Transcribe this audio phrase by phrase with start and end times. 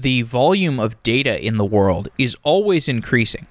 [0.00, 3.46] The volume of data in the world is always increasing.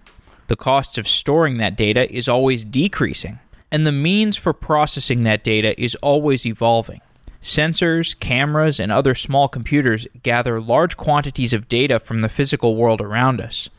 [0.48, 3.38] The cost of storing that data is always decreasing.
[3.72, 7.01] And the means for processing that data is always evolving.
[7.39, 13.00] Sensors, cameras, and other small computers gather large quantities of data from the physical world
[13.00, 13.70] around us.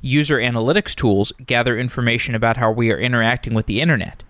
[0.00, 4.22] User analytics tools gather information about how we are interacting with the internet.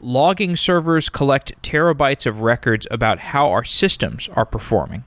[0.00, 5.04] Logging servers collect terabytes of records about how our systems are performing.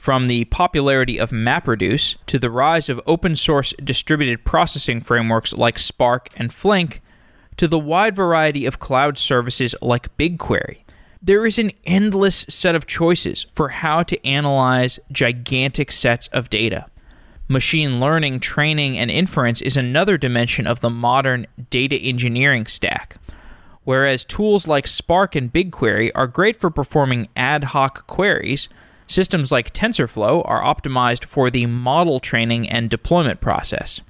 [0.00, 5.78] From the popularity of MapReduce to the rise of open source distributed processing frameworks like
[5.78, 7.02] Spark and Flink,
[7.58, 10.78] to the wide variety of cloud services like BigQuery,
[11.20, 16.86] there is an endless set of choices for how to analyze gigantic sets of data.
[17.46, 23.16] Machine learning, training, and inference is another dimension of the modern data engineering stack.
[23.84, 28.70] Whereas tools like Spark and BigQuery are great for performing ad hoc queries,
[29.10, 34.00] systems like TensorFlow are optimized for the model training and deployment process.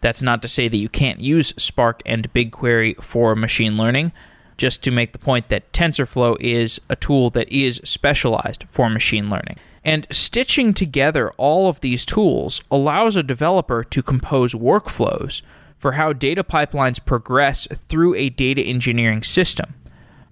[0.00, 4.12] That's not to say that you can't use Spark and BigQuery for machine learning,
[4.56, 9.28] just to make the point that TensorFlow is a tool that is specialized for machine
[9.28, 9.56] learning.
[9.84, 15.42] And stitching together all of these tools allows a developer to compose workflows
[15.76, 19.74] for how data pipelines progress through a data engineering system.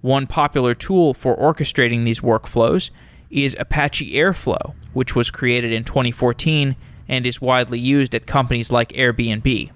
[0.01, 2.89] One popular tool for orchestrating these workflows
[3.33, 6.75] is Apache Airflow, which was created in 2014
[7.07, 9.71] and is widely used at companies like Airbnb.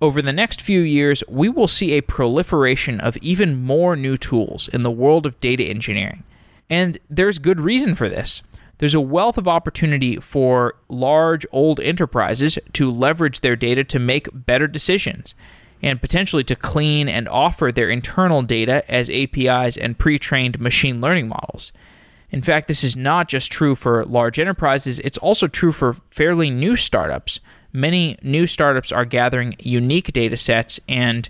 [0.00, 4.68] Over the next few years, we will see a proliferation of even more new tools
[4.68, 6.24] in the world of data engineering.
[6.68, 8.42] And there's good reason for this.
[8.78, 14.28] There's a wealth of opportunity for large, old enterprises to leverage their data to make
[14.32, 15.36] better decisions
[15.82, 21.00] and potentially to clean and offer their internal data as APIs and pre trained machine
[21.00, 21.70] learning models.
[22.32, 26.50] In fact, this is not just true for large enterprises, it's also true for fairly
[26.50, 27.38] new startups
[27.72, 31.28] many new startups are gathering unique data sets and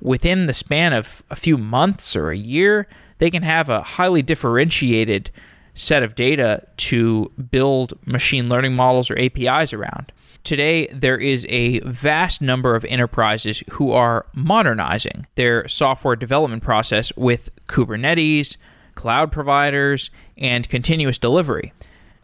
[0.00, 2.86] within the span of a few months or a year,
[3.18, 5.30] they can have a highly differentiated
[5.74, 10.12] set of data to build machine learning models or APIs around.
[10.44, 17.12] Today, there is a vast number of enterprises who are modernizing their software development process
[17.16, 18.56] with Kubernetes,
[18.94, 21.72] cloud providers, and continuous delivery.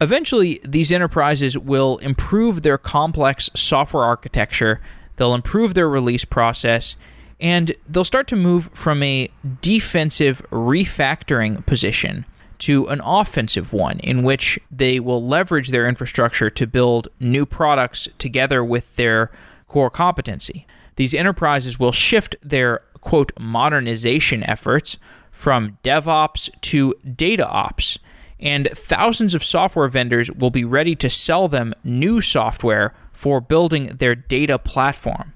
[0.00, 4.80] Eventually, these enterprises will improve their complex software architecture,
[5.16, 6.96] they'll improve their release process,
[7.38, 9.28] and they'll start to move from a
[9.60, 12.24] defensive refactoring position
[12.60, 18.08] to an offensive one in which they will leverage their infrastructure to build new products
[18.18, 19.30] together with their
[19.66, 20.66] core competency.
[20.96, 24.98] These enterprises will shift their quote modernization efforts
[25.40, 27.96] from DevOps to DataOps,
[28.38, 33.86] and thousands of software vendors will be ready to sell them new software for building
[33.86, 35.32] their data platform.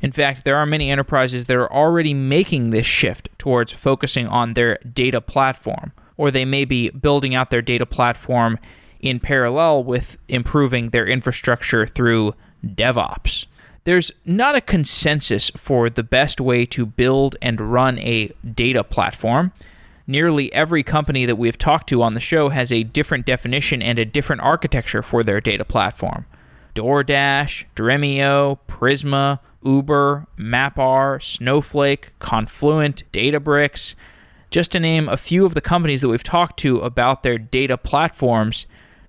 [0.00, 4.54] In fact, there are many enterprises that are already making this shift towards focusing on
[4.54, 8.58] their data platform, or they may be building out their data platform
[8.98, 12.34] in parallel with improving their infrastructure through
[12.66, 13.46] DevOps.
[13.84, 19.52] There's not a consensus for the best way to build and run a data platform
[20.06, 23.98] nearly every company that we've talked to on the show has a different definition and
[23.98, 26.26] a different architecture for their data platform.
[26.74, 33.94] DoorDash, Dremio, Prisma, Uber, MapR, Snowflake, Confluent, Databricks,
[34.50, 37.76] just to name a few of the companies that we've talked to about their data
[37.76, 38.66] platforms,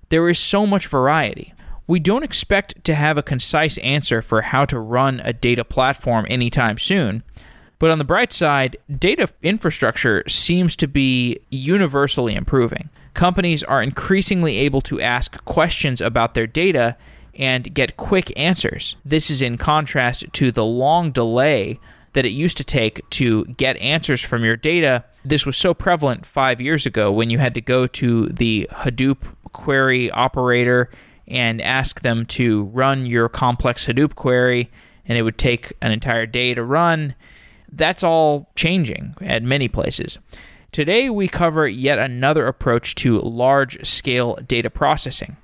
[0.08, 1.52] there is so much variety.
[1.86, 6.26] We don't expect to have a concise answer for how to run a data platform
[6.28, 7.22] anytime soon.
[7.78, 12.88] But on the bright side, data infrastructure seems to be universally improving.
[13.14, 16.96] Companies are increasingly able to ask questions about their data
[17.34, 18.96] and get quick answers.
[19.04, 21.78] This is in contrast to the long delay
[22.14, 25.04] that it used to take to get answers from your data.
[25.22, 29.18] This was so prevalent five years ago when you had to go to the Hadoop
[29.52, 30.90] query operator
[31.28, 34.70] and ask them to run your complex Hadoop query,
[35.06, 37.14] and it would take an entire day to run
[37.72, 40.18] that's all changing at many places.
[40.72, 45.36] Today, we cover yet another approach to large scale data processing.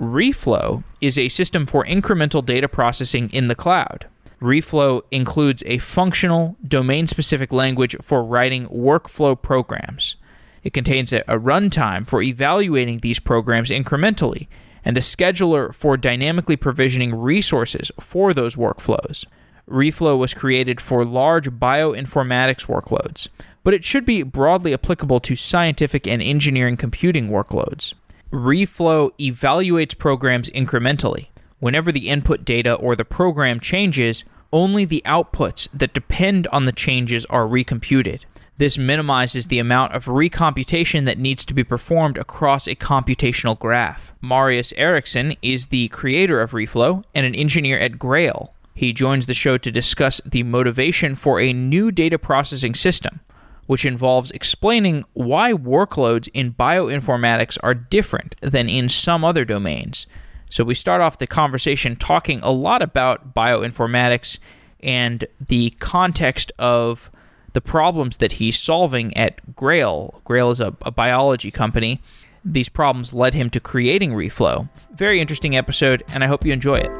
[0.00, 4.06] Reflow is a system for incremental data processing in the cloud.
[4.40, 10.16] Reflow includes a functional, domain specific language for writing workflow programs.
[10.64, 14.48] It contains a, runtime for evaluating these programs incrementally
[14.84, 19.26] and a scheduler for dynamically provisioning resources for those workflows.
[19.68, 23.28] Reflow was created for large bioinformatics workloads,
[23.62, 27.94] but it should be broadly applicable to scientific and engineering computing workloads.
[28.32, 31.28] Reflow evaluates programs incrementally.
[31.58, 36.72] Whenever the input data or the program changes, only the outputs that depend on the
[36.72, 38.24] changes are recomputed.
[38.60, 44.12] This minimizes the amount of recomputation that needs to be performed across a computational graph.
[44.20, 48.52] Marius Eriksen is the creator of Reflow and an engineer at Grail.
[48.74, 53.20] He joins the show to discuss the motivation for a new data processing system,
[53.66, 60.06] which involves explaining why workloads in bioinformatics are different than in some other domains.
[60.50, 64.38] So, we start off the conversation talking a lot about bioinformatics
[64.80, 67.10] and the context of
[67.52, 70.20] the problems that he's solving at Grail.
[70.24, 72.00] Grail is a, a biology company.
[72.44, 74.68] These problems led him to creating Reflow.
[74.94, 76.90] Very interesting episode, and I hope you enjoy it.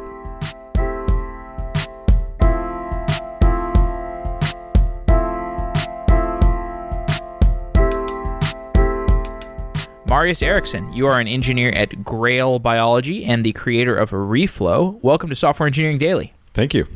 [10.07, 15.01] Marius Eriksen, you are an engineer at Grail Biology and the creator of Reflow.
[15.03, 16.35] Welcome to Software Engineering Daily.
[16.53, 16.89] Thank you.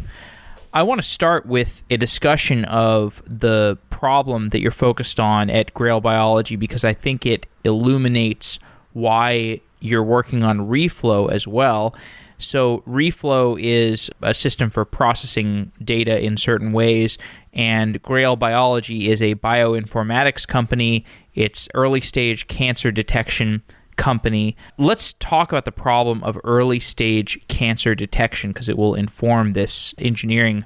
[0.75, 5.73] I want to start with a discussion of the problem that you're focused on at
[5.73, 8.59] Grail Biology because I think it illuminates
[8.93, 11.95] why you're working on Reflow as well.
[12.39, 17.19] So, Reflow is a system for processing data in certain ways,
[17.53, 21.05] and Grail Biology is a bioinformatics company.
[21.37, 23.63] It's early stage cancer detection
[23.97, 24.57] company.
[24.79, 29.95] Let's talk about the problem of early stage cancer detection because it will inform this
[29.99, 30.65] engineering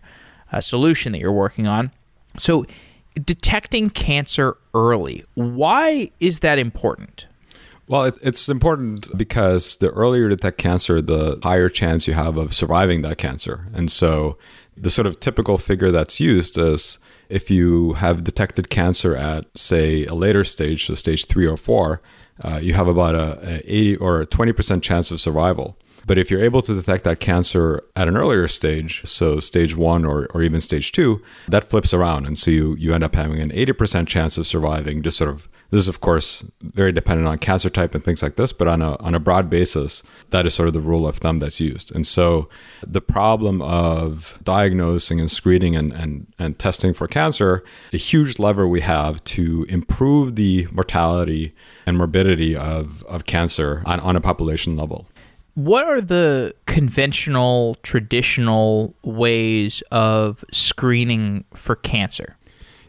[0.53, 1.91] uh, solution that you're working on.
[2.39, 2.67] So,
[3.25, 7.27] detecting cancer early, why is that important?
[7.89, 12.37] Well, it, it's important because the earlier you detect cancer, the higher chance you have
[12.37, 13.67] of surviving that cancer.
[13.73, 14.37] And so,
[14.77, 16.99] the sort of typical figure that's used is
[17.29, 22.01] if you have detected cancer at, say, a later stage, so stage three or four,
[22.43, 25.77] uh, you have about a, a 80 or a 20% chance of survival.
[26.07, 30.07] But if you're able to detect that cancer at an earlier stage, so stage one
[30.07, 32.27] or, or even stage two, that flips around.
[32.27, 35.49] And so you, you end up having an 80% chance of surviving, just sort of
[35.71, 38.81] this is, of course, very dependent on cancer type and things like this, but on
[38.81, 41.95] a, on a broad basis, that is sort of the rule of thumb that's used.
[41.95, 42.49] And so
[42.87, 47.63] the problem of diagnosing and screening and, and, and testing for cancer,
[47.93, 51.55] a huge lever we have to improve the mortality
[51.85, 55.07] and morbidity of, of cancer on, on a population level.
[55.55, 62.37] What are the conventional, traditional ways of screening for cancer?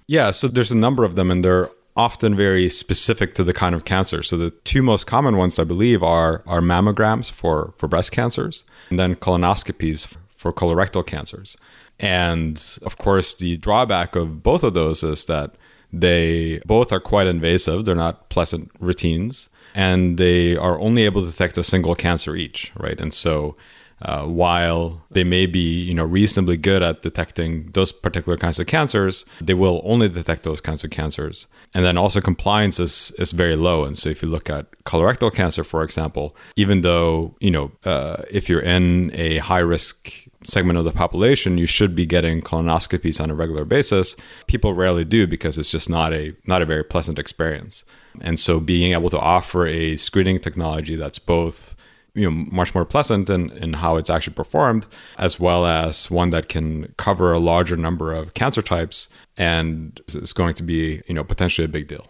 [0.06, 3.76] Yeah, so there's a number of them, and they're often very specific to the kind
[3.76, 4.24] of cancer.
[4.24, 8.64] So the two most common ones, I believe, are are mammograms for for breast cancers,
[8.90, 11.58] and then colonoscopies for colorectal cancers.
[12.00, 15.56] And of course, the drawback of both of those is that
[15.92, 17.84] they both are quite invasive.
[17.84, 22.72] They're not pleasant routines, and they are only able to detect a single cancer each,
[22.78, 23.00] right?
[23.02, 23.58] And so
[24.02, 28.68] uh, while they may be you know reasonably good at detecting those particular kinds of
[28.68, 31.48] cancers, they will only detect those kinds of cancers.
[31.74, 33.84] And then also compliance is is very low.
[33.84, 38.24] And so if you look at colorectal cancer, for example, even though you know uh,
[38.32, 43.22] if you're in a high risk segment of the population, you should be getting colonoscopies
[43.22, 44.16] on a regular basis.
[44.48, 47.84] People rarely do because it's just not a not a very pleasant experience.
[48.22, 51.76] And so being able to offer a screening technology that's both
[52.14, 56.30] you know much more pleasant in, in how it's actually performed as well as one
[56.32, 61.14] that can cover a larger number of cancer types and it's going to be you
[61.14, 62.08] know potentially a big deal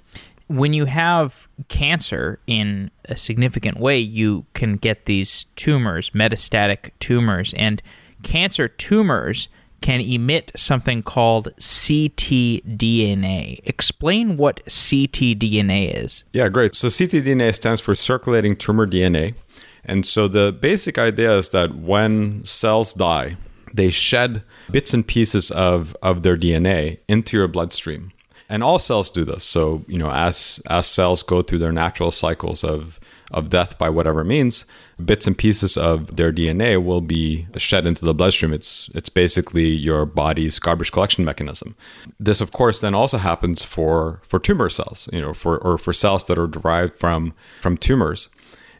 [0.48, 7.54] when you have cancer in a significant way you can get these tumors metastatic tumors
[7.54, 7.82] and
[8.24, 9.50] cancer tumors
[9.82, 13.60] can emit something called ctDNA.
[13.64, 16.24] Explain what ctDNA is.
[16.34, 16.76] Yeah, great.
[16.76, 19.36] So ctDNA stands for circulating tumor DNA.
[19.86, 23.38] And so the basic idea is that when cells die,
[23.74, 28.12] they shed bits and pieces of, of their DNA into your bloodstream.
[28.52, 29.44] And all cells do this.
[29.44, 33.00] So, you know, as as cells go through their natural cycles of
[33.32, 34.66] of death by whatever means,
[35.04, 38.52] bits and pieces of their DNA will be shed into the bloodstream.
[38.52, 41.76] It's it's basically your body's garbage collection mechanism.
[42.20, 45.94] This, of course, then also happens for for tumor cells, you know, for or for
[45.94, 48.30] cells that are derived from from tumors.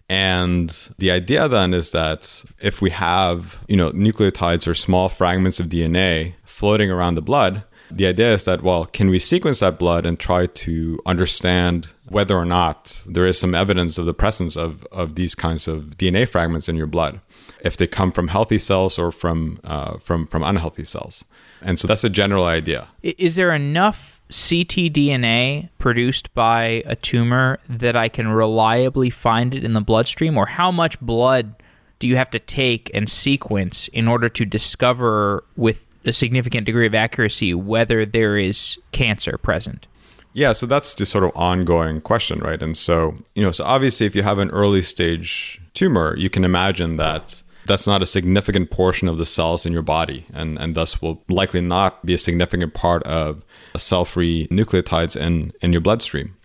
[0.10, 5.60] And the idea then is that if we have, you know, nucleotides or small fragments
[5.60, 9.80] of DNA floating around the blood, the idea is that, well, can we sequence that
[9.80, 14.56] blood and try to understand whether or not there is some evidence of the presence
[14.58, 17.20] of, of these kinds of DNA fragments in your blood,
[17.62, 21.24] if they come from healthy cells or from, uh, from, from unhealthy cells.
[21.62, 22.88] And so that's a general idea.
[23.02, 29.74] Is there enough ctDNA produced by a tumor that I can reliably find it in
[29.74, 31.56] the bloodstream, or how much blood
[32.00, 36.88] do you have to take and sequence in order to discover with a significant degree
[36.88, 39.86] of accuracy whether there is cancer present?
[40.34, 42.62] Yeah, so that's the sort of ongoing question, right?
[42.62, 46.46] And so, you know, so obviously if you have an early stage tumor, you can
[46.46, 50.76] imagine that that's not a significant portion of the cells in your body and, and
[50.76, 53.44] thus will likely not be a significant part of
[53.78, 56.36] cell-free nucleotides in, in your bloodstream.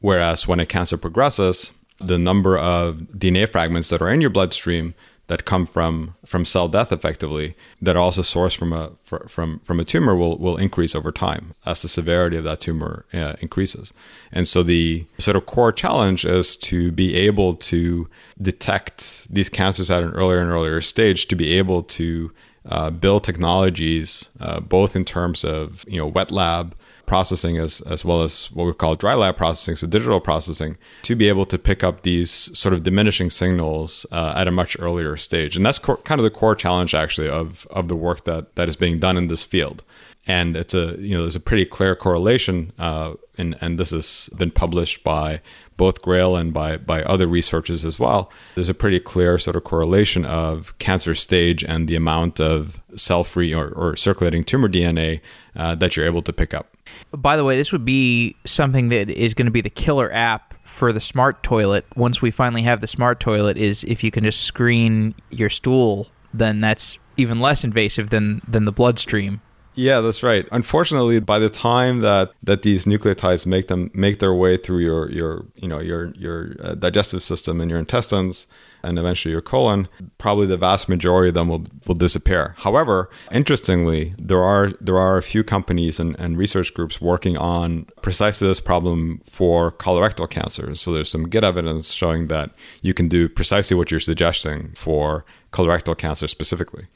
[0.00, 4.94] Whereas when a cancer progresses, the number of DNA fragments that are in your bloodstream
[5.26, 8.90] that come from from cell death effectively that are also sourced from a
[9.26, 13.06] from from a tumor will will increase over time as the severity of that tumor
[13.14, 13.94] uh, increases
[14.32, 18.08] and so the sort of core challenge is to be able to
[18.40, 22.30] detect these cancers at an earlier and earlier stage to be able to
[22.66, 26.74] uh, build technologies uh, both in terms of you know wet lab
[27.06, 31.14] processing as, as well as what we call dry lab processing, so digital processing, to
[31.14, 35.16] be able to pick up these sort of diminishing signals uh, at a much earlier
[35.16, 35.56] stage.
[35.56, 38.68] And that's co- kind of the core challenge actually of, of the work that, that
[38.68, 39.82] is being done in this field.
[40.26, 44.30] And it's a, you know, there's a pretty clear correlation, uh, and, and this has
[44.36, 45.42] been published by
[45.76, 48.30] both Grail and by, by other researchers as well.
[48.54, 53.24] There's a pretty clear sort of correlation of cancer stage and the amount of cell
[53.24, 55.20] free or, or circulating tumor DNA
[55.56, 56.76] uh, that you're able to pick up.
[57.12, 60.54] By the way, this would be something that is going to be the killer app
[60.64, 64.24] for the smart toilet once we finally have the smart toilet is if you can
[64.24, 69.40] just screen your stool, then that's even less invasive than than the bloodstream.
[69.76, 70.46] Yeah, that's right.
[70.52, 75.10] Unfortunately, by the time that that these nucleotides make them make their way through your
[75.10, 78.46] your you know your your uh, digestive system and your intestines,
[78.84, 79.88] and eventually your colon,
[80.18, 82.54] probably the vast majority of them will, will disappear.
[82.58, 87.86] However, interestingly, there are there are a few companies and, and research groups working on
[88.00, 90.72] precisely this problem for colorectal cancer.
[90.76, 92.50] So there's some good evidence showing that
[92.82, 96.86] you can do precisely what you're suggesting for colorectal cancer specifically.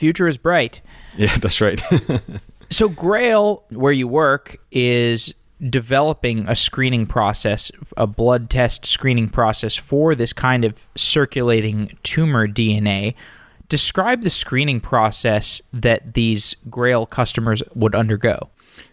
[0.00, 0.80] Future is bright.
[1.18, 1.78] Yeah, that's right.
[2.70, 5.34] so Grail, where you work, is
[5.68, 12.48] developing a screening process, a blood test screening process for this kind of circulating tumor
[12.48, 13.14] DNA.
[13.68, 18.48] Describe the screening process that these Grail customers would undergo.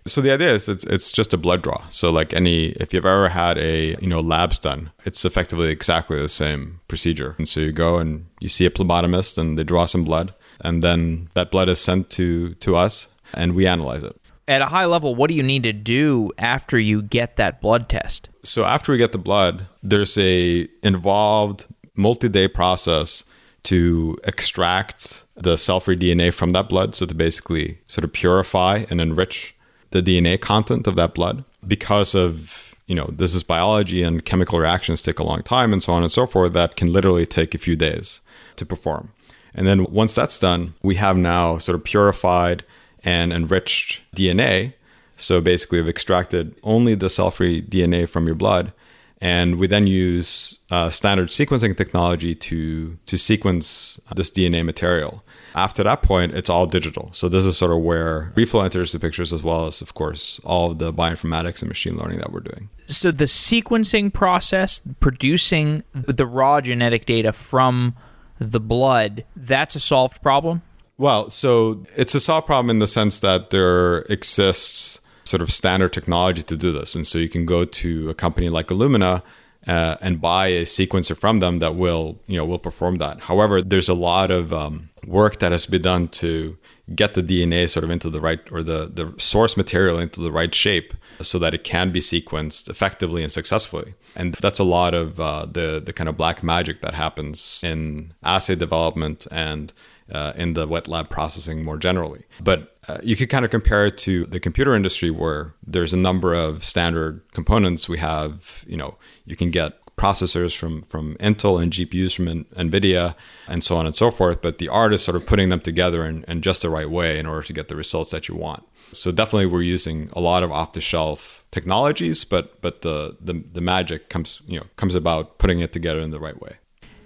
[0.05, 1.87] So the idea is it's it's just a blood draw.
[1.87, 6.21] So like any if you've ever had a you know labs done, it's effectively exactly
[6.21, 7.35] the same procedure.
[7.37, 10.83] And so you go and you see a phlebotomist and they draw some blood and
[10.83, 14.15] then that blood is sent to to us and we analyze it
[14.47, 17.89] at a high level, what do you need to do after you get that blood
[17.89, 18.29] test?
[18.43, 23.23] So after we get the blood, there's a involved multi-day process
[23.63, 26.95] to extract the cell-free DNA from that blood.
[26.95, 29.53] So to basically sort of purify and enrich
[29.91, 34.59] the DNA content of that blood because of you know this is biology and chemical
[34.59, 37.53] reactions take a long time and so on and so forth that can literally take
[37.53, 38.21] a few days
[38.55, 39.11] to perform
[39.57, 42.63] and then once that's done we have now sort of purified
[43.07, 44.73] and enriched DNA.
[45.15, 48.73] So basically, we've extracted only the cell free DNA from your blood.
[49.19, 55.23] And we then use uh, standard sequencing technology to, to sequence this DNA material.
[55.55, 57.09] After that point, it's all digital.
[57.13, 60.39] So this is sort of where Reflow enters the pictures, as well as, of course,
[60.43, 62.69] all of the bioinformatics and machine learning that we're doing.
[62.85, 67.95] So the sequencing process, producing the raw genetic data from
[68.39, 70.61] the blood, that's a solved problem?
[70.97, 75.93] Well, so it's a solved problem in the sense that there exists sort of standard
[75.93, 76.95] technology to do this.
[76.95, 79.21] And so you can go to a company like Illumina
[79.67, 83.21] uh, and buy a sequencer from them that will, you know, will perform that.
[83.21, 86.57] However, there's a lot of um, work that has to be done to
[86.95, 90.31] get the DNA sort of into the right or the, the source material into the
[90.31, 93.93] right shape so that it can be sequenced effectively and successfully.
[94.17, 98.13] And that's a lot of uh, the the kind of black magic that happens in
[98.23, 99.71] assay development and
[100.11, 102.23] uh, in the wet lab processing more generally.
[102.41, 105.97] But uh, you could kind of compare it to the computer industry where there's a
[105.97, 107.87] number of standard components.
[107.87, 113.13] We have, you know, you can get processors from from Intel and GPUs from NVIDIA
[113.47, 114.41] and so on and so forth.
[114.41, 117.19] But the art is sort of putting them together in, in just the right way
[117.19, 118.63] in order to get the results that you want.
[118.91, 123.43] So definitely we're using a lot of off the shelf technologies, but but the, the
[123.53, 126.57] the magic comes you know comes about putting it together in the right way.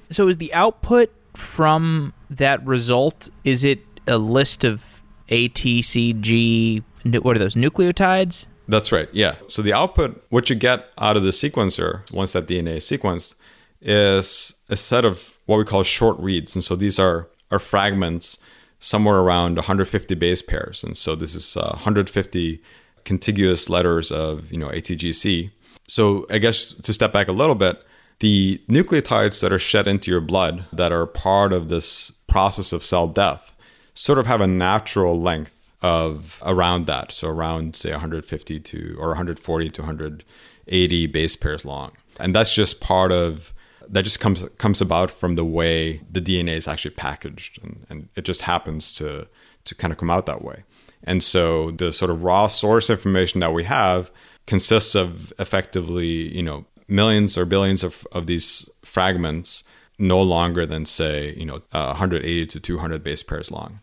[0.10, 3.30] So is the output from that result?
[3.44, 4.82] Is it a list of
[5.30, 6.84] A, T, C, G?
[7.04, 8.46] What are those nucleotides?
[8.68, 9.10] That's right.
[9.12, 9.36] Yeah.
[9.48, 13.36] So the output, what you get out of the sequencer once that DNA is sequenced,
[13.82, 18.40] is a set of what we call short reads, and so these are are fragments
[18.82, 22.62] somewhere around 150 base pairs, and so this is uh, 150
[23.06, 25.52] contiguous letters of you know ATGC.
[25.88, 27.82] So I guess to step back a little bit,
[28.20, 32.84] the nucleotides that are shed into your blood that are part of this process of
[32.84, 33.56] cell death
[33.94, 37.12] sort of have a natural length of around that.
[37.12, 41.92] So around say 150 to or 140 to 180 base pairs long.
[42.20, 43.54] And that's just part of
[43.92, 48.10] that just comes comes about from the way the DNA is actually packaged and, and
[48.16, 49.28] it just happens to
[49.66, 50.64] to kind of come out that way.
[51.04, 54.12] And so the sort of raw source information that we have
[54.48, 59.64] consists of effectively, you know, millions or billions of, of these fragments
[59.98, 63.80] no longer than say you know uh, 180 to 200 base pairs long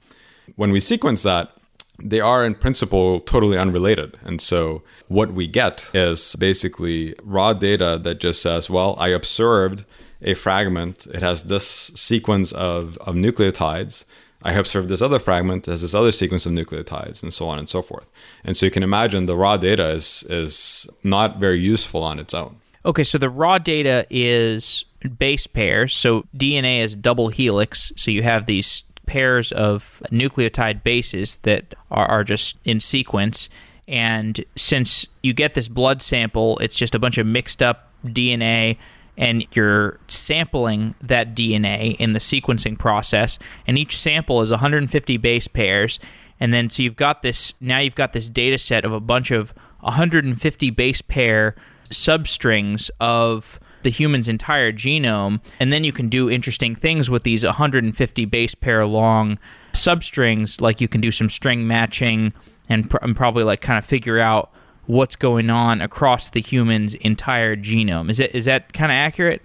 [0.56, 1.56] when we sequence that
[2.00, 7.98] they are in principle totally unrelated and so what we get is basically raw data
[8.02, 9.84] that just says well i observed
[10.22, 14.04] a fragment it has this sequence of, of nucleotides
[14.42, 17.68] I observed this other fragment has this other sequence of nucleotides and so on and
[17.68, 18.06] so forth.
[18.44, 22.34] And so you can imagine the raw data is is not very useful on its
[22.34, 22.60] own.
[22.84, 24.84] Okay, so the raw data is
[25.18, 25.94] base pairs.
[25.94, 27.92] So DNA is double helix.
[27.96, 33.48] So you have these pairs of nucleotide bases that are, are just in sequence.
[33.88, 38.76] And since you get this blood sample, it's just a bunch of mixed up DNA,
[39.16, 43.38] and you're sampling that DNA in the sequencing process.
[43.66, 45.98] And each sample is 150 base pairs.
[46.38, 49.32] And then so you've got this, now you've got this data set of a bunch
[49.32, 51.56] of 150 base pair
[51.90, 57.44] substrings of the human's entire genome, and then you can do interesting things with these
[57.44, 59.38] 150 base pair long
[59.72, 62.32] substrings, like you can do some string matching
[62.68, 64.50] and, pr- and probably like kind of figure out
[64.86, 68.10] what's going on across the human's entire genome.
[68.10, 69.42] Is it is that kind of accurate?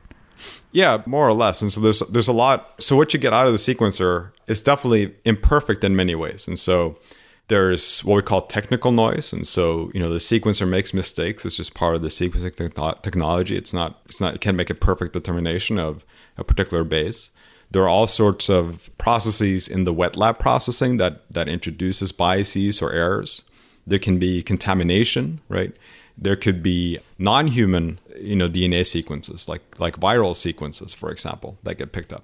[0.71, 1.61] Yeah, more or less.
[1.61, 2.73] And so there's there's a lot.
[2.79, 6.47] So what you get out of the sequencer is definitely imperfect in many ways.
[6.47, 6.97] And so
[7.49, 11.45] there's what we call technical noise, and so you know the sequencer makes mistakes.
[11.45, 13.57] It's just part of the sequencing te- technology.
[13.57, 13.99] It's not.
[14.05, 14.35] It's not.
[14.35, 16.05] It can't make a perfect determination of
[16.37, 17.31] a particular base.
[17.71, 22.81] There are all sorts of processes in the wet lab processing that that introduces biases
[22.81, 23.43] or errors.
[23.85, 25.75] There can be contamination, right?
[26.17, 31.75] There could be non-human, you know, DNA sequences like like viral sequences, for example, that
[31.75, 32.23] get picked up.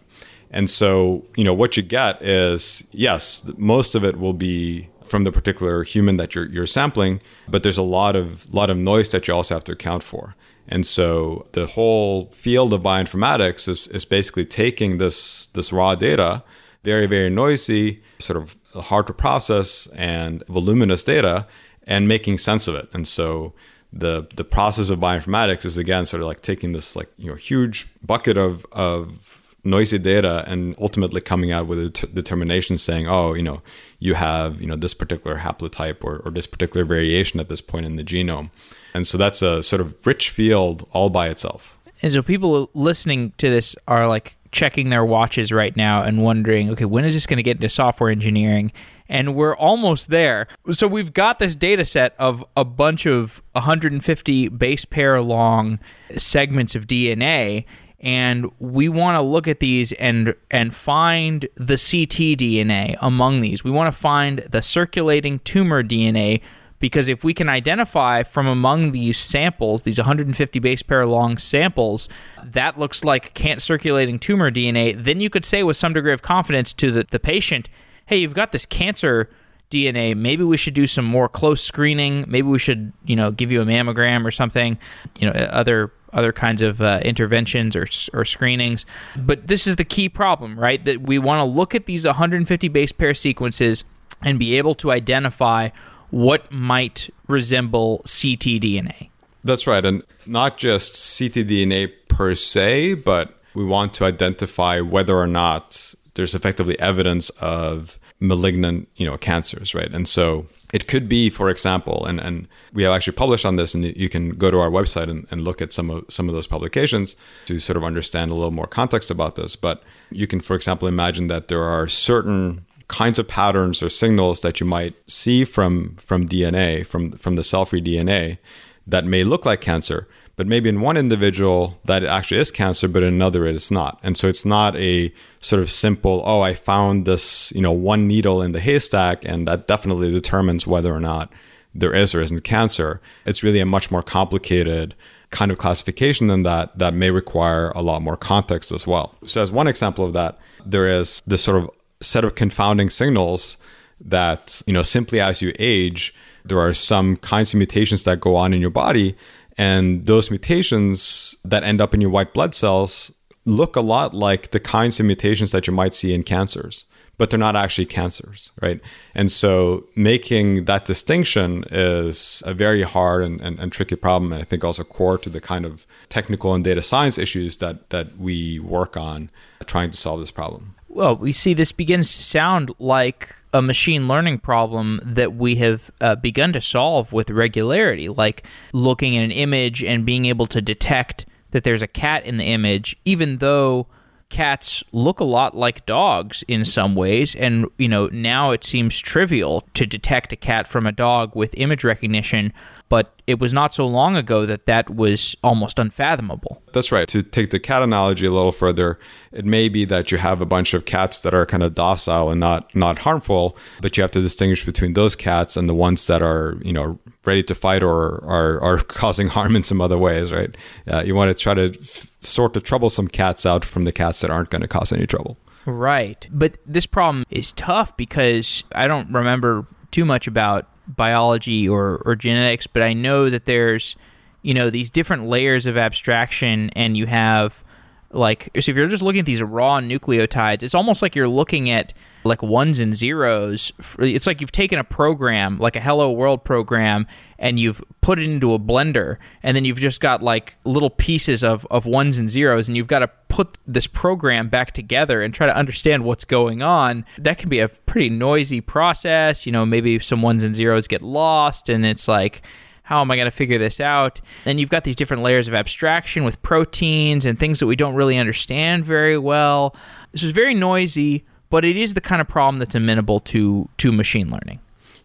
[0.52, 5.24] And so, you know, what you get is yes, most of it will be from
[5.24, 9.10] the particular human that you're, you're sampling, but there's a lot of lot of noise
[9.10, 10.36] that you also have to account for.
[10.68, 16.44] And so the whole field of bioinformatics is, is basically taking this this raw data,
[16.84, 21.48] very, very noisy, sort of hard to process and voluminous data,
[21.88, 22.88] and making sense of it.
[22.94, 23.54] And so
[23.92, 27.36] the the process of bioinformatics is again sort of like taking this like you know
[27.36, 33.08] huge bucket of of noisy data and ultimately coming out with a t- determination saying,
[33.08, 33.62] oh, you know,
[34.00, 37.86] you have, you know, this particular haplotype or, or this particular variation at this point
[37.86, 38.50] in the genome.
[38.94, 41.78] And so that's a sort of rich field all by itself.
[42.02, 46.70] And so people listening to this are like checking their watches right now and wondering,
[46.72, 48.72] okay, when is this going to get into software engineering?
[49.08, 50.48] And we're almost there.
[50.72, 55.80] So we've got this data set of a bunch of 150 base pair long
[56.16, 57.66] segments of DNA
[58.02, 63.64] and we want to look at these and and find the ctDNA among these.
[63.64, 66.42] We want to find the circulating tumor DNA
[66.80, 72.08] because if we can identify from among these samples, these 150 base pair long samples,
[72.44, 76.22] that looks like can't circulating tumor DNA, then you could say with some degree of
[76.22, 77.68] confidence to the, the patient,
[78.06, 79.30] hey, you've got this cancer
[79.70, 80.16] DNA.
[80.16, 82.26] Maybe we should do some more close screening.
[82.28, 84.78] Maybe we should, you know, give you a mammogram or something.
[85.20, 88.86] You know, other other kinds of uh, interventions or, or screenings.
[89.16, 90.84] But this is the key problem, right?
[90.86, 93.84] That we want to look at these 150 base pair sequences
[94.22, 95.70] and be able to identify
[96.10, 99.10] what might resemble ctDNA.
[99.44, 99.86] That's right.
[99.86, 106.36] And not just ctDNA per se, but we want to identify whether or not there's
[106.36, 109.92] effectively evidence of malignant, you know, cancers, right?
[109.94, 113.74] And so it could be, for example, and, and we have actually published on this,
[113.74, 116.36] and you can go to our website and, and look at some of some of
[116.36, 119.56] those publications to sort of understand a little more context about this.
[119.56, 124.42] But you can, for example, imagine that there are certain kinds of patterns or signals
[124.42, 128.38] that you might see from from DNA, from from the cell-free DNA,
[128.86, 130.08] that may look like cancer,
[130.40, 133.70] but maybe in one individual that it actually is cancer, but in another it is
[133.70, 134.00] not.
[134.02, 138.08] And so it's not a sort of simple, oh, I found this, you know, one
[138.08, 141.30] needle in the haystack, and that definitely determines whether or not
[141.76, 143.02] there is or isn't cancer.
[143.26, 144.96] It's really a much more complicated
[145.30, 149.16] kind of classification than that that may require a lot more context as well.
[149.26, 153.58] So as one example of that, there is this sort of set of confounding signals
[154.00, 158.38] that, you know, simply as you age, there are some kinds of mutations that go
[158.38, 159.18] on in your body
[159.60, 163.12] And those mutations that end up in your white blood cells
[163.44, 166.86] look a lot like the kinds of mutations that you might see in cancers,
[167.18, 168.80] but they're not actually cancers, right?
[169.14, 174.32] And so making that distinction is a very hard and, and, and tricky problem.
[174.32, 177.90] And I think also core to the kind of technical and data science issues that,
[177.90, 179.30] that we work on
[179.66, 180.76] trying to solve this problem.
[180.88, 185.90] Well, we see this begins to sound like a machine learning problem that we have
[186.02, 190.62] uh, begun to solve with regularity, like looking at an image and being able to
[190.62, 193.88] detect that there's a cat in the image, even though
[194.30, 197.36] cats look a lot like dogs in some ways.
[197.36, 201.54] And you know now it seems trivial to detect a cat from a dog with
[201.58, 202.54] image recognition
[202.90, 206.62] but it was not so long ago that that was almost unfathomable.
[206.74, 207.08] That's right.
[207.10, 209.00] To take the cat analogy a little further,
[209.32, 212.32] it may be that you have a bunch of cats that are kind of docile
[212.32, 216.08] and not not harmful, but you have to distinguish between those cats and the ones
[216.08, 219.98] that are, you know, ready to fight or are are causing harm in some other
[219.98, 220.58] ways, right?
[220.88, 224.22] Uh, you want to try to f- sort the troublesome cats out from the cats
[224.22, 225.38] that aren't going to cause any trouble.
[225.66, 226.28] Right.
[226.32, 232.16] But this problem is tough because I don't remember too much about biology or, or
[232.16, 233.96] genetics, but I know that there's,
[234.42, 237.64] you know, these different layers of abstraction, and you have
[238.12, 241.70] like so if you're just looking at these raw nucleotides it's almost like you're looking
[241.70, 241.94] at
[242.24, 243.72] like ones and zeros.
[244.00, 248.26] It's like you've taken a program like a hello world program and you've put it
[248.26, 252.30] into a blender and then you've just got like little pieces of, of ones and
[252.30, 256.26] zeros and you've got to put this program back together and try to understand what's
[256.26, 257.06] going on.
[257.18, 259.46] That can be a pretty noisy process.
[259.46, 262.42] You know maybe some ones and zeros get lost and it's like
[262.90, 264.20] how am I going to figure this out?
[264.46, 267.94] And you've got these different layers of abstraction with proteins and things that we don't
[267.94, 269.76] really understand very well.
[270.12, 273.92] This is very noisy, but it is the kind of problem that's amenable to to
[273.92, 274.60] machine learning.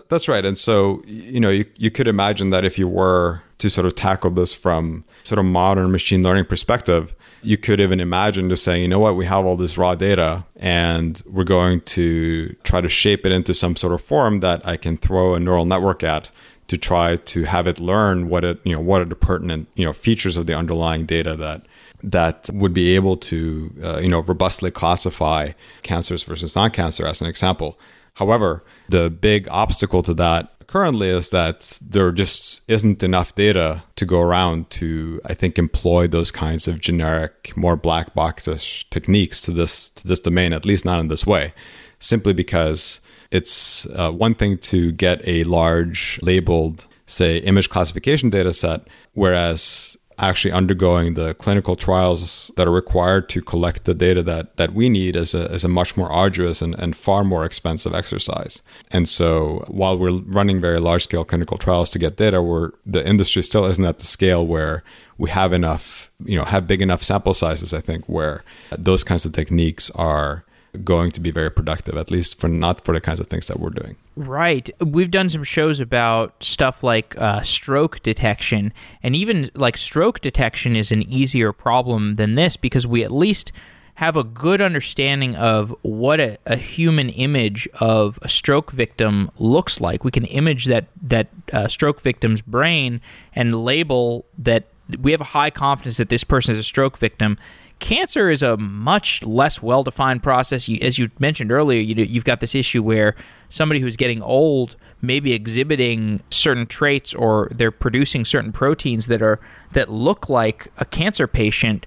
[0.08, 0.46] That's right.
[0.46, 3.94] And so, you know, you, you could imagine that if you were to sort of
[3.94, 8.80] tackle this from sort of modern machine learning perspective, you could even imagine just saying,
[8.80, 12.88] you know what, we have all this raw data and we're going to try to
[12.88, 16.30] shape it into some sort of form that I can throw a neural network at
[16.68, 19.84] to try to have it learn what it you know what are the pertinent you
[19.84, 21.62] know features of the underlying data that
[22.02, 25.50] that would be able to uh, you know robustly classify
[25.82, 27.78] cancers versus non-cancer as an example.
[28.14, 34.06] However the big obstacle to that currently is that there just isn't enough data to
[34.06, 39.50] go around to i think employ those kinds of generic more black boxish techniques to
[39.50, 41.52] this to this domain at least not in this way
[41.98, 43.00] simply because
[43.34, 48.82] it's uh, one thing to get a large labeled, say, image classification data set,
[49.14, 54.72] whereas actually undergoing the clinical trials that are required to collect the data that, that
[54.72, 58.62] we need is a, is a much more arduous and, and far more expensive exercise.
[58.92, 63.04] And so while we're running very large scale clinical trials to get data, we're, the
[63.04, 64.84] industry still isn't at the scale where
[65.18, 68.44] we have enough, you know, have big enough sample sizes, I think, where
[68.78, 70.44] those kinds of techniques are
[70.82, 73.60] going to be very productive, at least for not for the kinds of things that
[73.60, 73.96] we're doing.
[74.16, 74.70] Right.
[74.80, 80.76] We've done some shows about stuff like uh, stroke detection, and even like stroke detection
[80.76, 83.52] is an easier problem than this because we at least
[83.96, 89.80] have a good understanding of what a, a human image of a stroke victim looks
[89.80, 90.02] like.
[90.02, 93.00] We can image that that uh, stroke victim's brain
[93.34, 94.64] and label that
[95.00, 97.38] we have a high confidence that this person is a stroke victim
[97.84, 100.70] Cancer is a much less well defined process.
[100.70, 103.14] You, as you mentioned earlier, you, you've got this issue where
[103.50, 109.20] somebody who's getting old may be exhibiting certain traits or they're producing certain proteins that
[109.20, 109.38] are
[109.72, 111.84] that look like a cancer patient,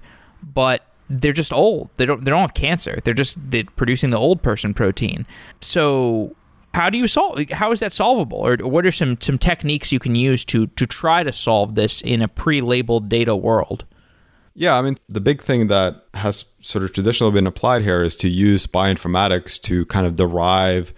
[0.54, 1.90] but they're just old.
[1.96, 3.00] They don't they don't have cancer.
[3.02, 5.26] They're just they're producing the old person protein.
[5.60, 6.36] So
[6.74, 9.98] how do you solve how is that solvable or what are some some techniques you
[9.98, 13.84] can use to to try to solve this in a pre-labeled data world
[14.58, 18.16] yeah, I mean, the big thing that has sort of traditionally been applied here is
[18.16, 20.92] to use bioinformatics to kind of derive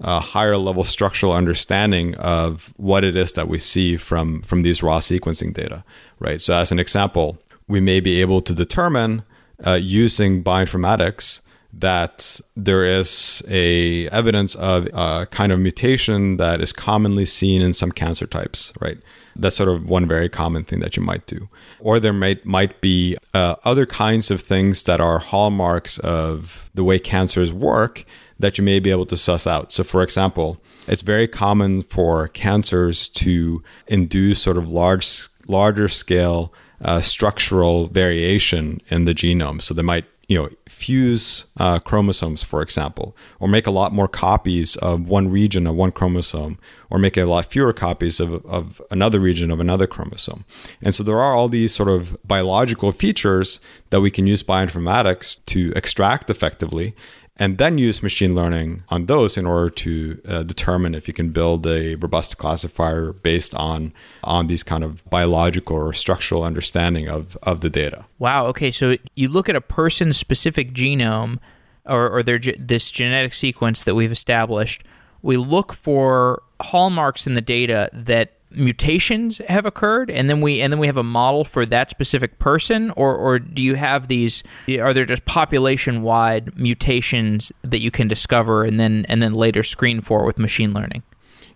[0.00, 4.82] a higher level structural understanding of what it is that we see from from these
[4.82, 5.84] raw sequencing data,
[6.20, 6.40] right?
[6.40, 7.36] So, as an example,
[7.68, 9.24] we may be able to determine
[9.64, 11.42] uh, using bioinformatics
[11.74, 17.74] that there is a evidence of a kind of mutation that is commonly seen in
[17.74, 18.98] some cancer types, right?
[19.34, 21.48] That's sort of one very common thing that you might do.
[21.80, 26.84] Or there might might be uh, other kinds of things that are hallmarks of the
[26.84, 28.04] way cancers work
[28.38, 29.72] that you may be able to suss out.
[29.72, 36.52] So, for example, it's very common for cancers to induce sort of large, larger scale
[36.82, 39.62] uh, structural variation in the genome.
[39.62, 44.08] So they might you know fuse uh, chromosomes, for example, or make a lot more
[44.08, 48.80] copies of one region of one chromosome, or make a lot fewer copies of, of
[48.90, 50.46] another region of another chromosome.
[50.80, 55.44] And so there are all these sort of biological features that we can use bioinformatics
[55.46, 56.94] to extract effectively
[57.42, 61.30] and then use machine learning on those in order to uh, determine if you can
[61.30, 67.36] build a robust classifier based on on these kind of biological or structural understanding of
[67.42, 68.04] of the data.
[68.20, 68.46] Wow.
[68.46, 68.70] Okay.
[68.70, 71.40] So you look at a person's specific genome
[71.84, 74.84] or, or their this genetic sequence that we've established.
[75.22, 80.72] We look for hallmarks in the data that mutations have occurred and then we and
[80.72, 84.42] then we have a model for that specific person or or do you have these
[84.68, 89.62] are there just population wide mutations that you can discover and then and then later
[89.62, 91.02] screen for with machine learning?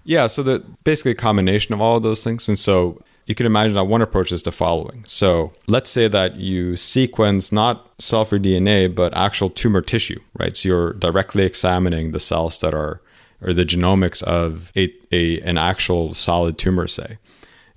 [0.05, 3.47] Yeah so the basically a combination of all of those things and so you can
[3.47, 5.03] imagine that one approach is the following.
[5.05, 10.57] So let's say that you sequence not cell-free dna but actual tumor tissue right?
[10.57, 13.01] So you're directly examining the cells that are
[13.41, 17.19] or the genomics of a, a an actual solid tumor, say.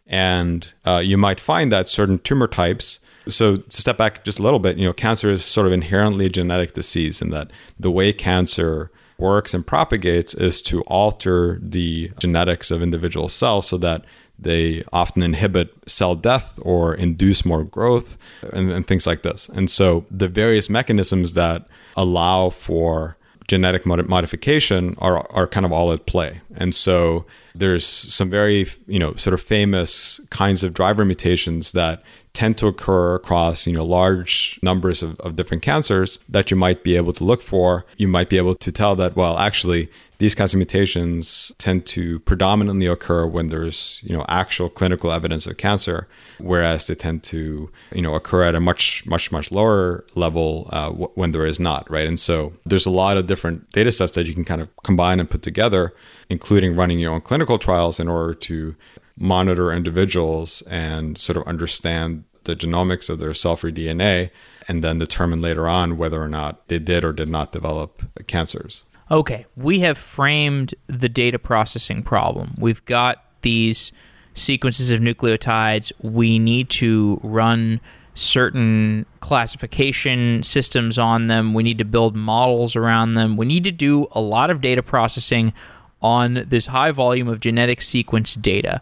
[0.08, 3.00] And uh, you might find that certain tumor types.
[3.28, 6.26] So to step back just a little bit, you know, cancer is sort of inherently
[6.26, 12.12] a genetic disease, in that the way cancer works and propagates is to alter the
[12.20, 14.04] genetics of individual cells so that
[14.40, 18.18] they often inhibit cell death or induce more growth
[18.54, 19.50] and, and, things like this.
[19.50, 21.68] And so the various mechanisms that
[21.98, 23.18] allow for
[23.50, 26.40] genetic mod- modification are are kind of all at play.
[26.56, 32.04] And so there's some very you know sort of famous kinds of driver mutations that
[32.34, 36.84] tend to occur across you know large numbers of, of different cancers that you might
[36.84, 37.86] be able to look for.
[37.98, 39.90] You might be able to tell that well actually
[40.20, 45.48] these kinds of mutations tend to predominantly occur when there's you know actual clinical evidence
[45.48, 50.06] of cancer whereas they tend to you know occur at a much much much lower
[50.16, 52.08] level uh, w- when there is not right?
[52.08, 55.20] And so there's a lot of different data sets that you can kind of combine
[55.20, 55.94] and put together
[56.30, 58.76] including running your own clinical trials in order to
[59.20, 64.32] monitor individuals and sort of understand the genomics of their cell-free DNA
[64.68, 68.86] and then determine later on whether or not they did or did not develop cancers.
[69.12, 72.56] Okay, we have framed the data processing problem.
[72.58, 73.92] We've got these
[74.36, 75.92] sequences of nucleotides.
[76.02, 77.82] We need to run
[78.14, 81.54] certain classification systems on them.
[81.54, 83.38] We need to build models around them.
[83.38, 85.54] We need to do a lot of data processing
[86.02, 88.82] on this high volume of genetic sequence data.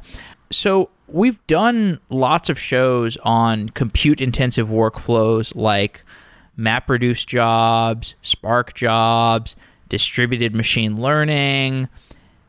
[0.51, 6.03] So, we've done lots of shows on compute intensive workflows like
[6.57, 9.55] MapReduce jobs, Spark jobs,
[9.89, 11.87] distributed machine learning.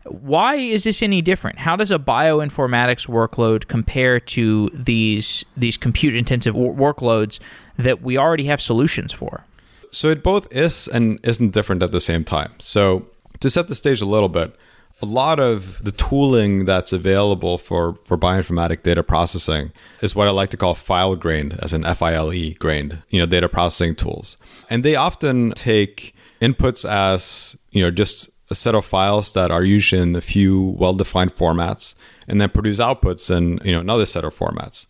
[0.05, 1.59] Why is this any different?
[1.59, 7.39] How does a bioinformatics workload compare to these these compute intensive workloads
[7.77, 9.45] that we already have solutions for?
[9.91, 12.53] So it both is and isn't different at the same time.
[12.59, 13.07] So
[13.41, 14.55] to set the stage a little bit,
[15.01, 19.71] a lot of the tooling that's available for, for bioinformatic data processing
[20.03, 23.49] is what I like to call file grained, as an FILE grained, you know, data
[23.49, 24.37] processing tools.
[24.69, 29.65] And they often take inputs as, you know, just a set of files that are
[29.65, 31.95] usually in a few well-defined formats
[32.27, 34.87] and then produce outputs in, you know, another set of formats.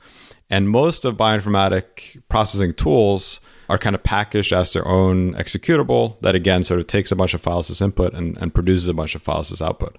[0.48, 6.34] And most of bioinformatic processing tools are kind of packaged as their own executable that
[6.34, 9.14] again sort of takes a bunch of files as input and, and produces a bunch
[9.14, 9.98] of files as output.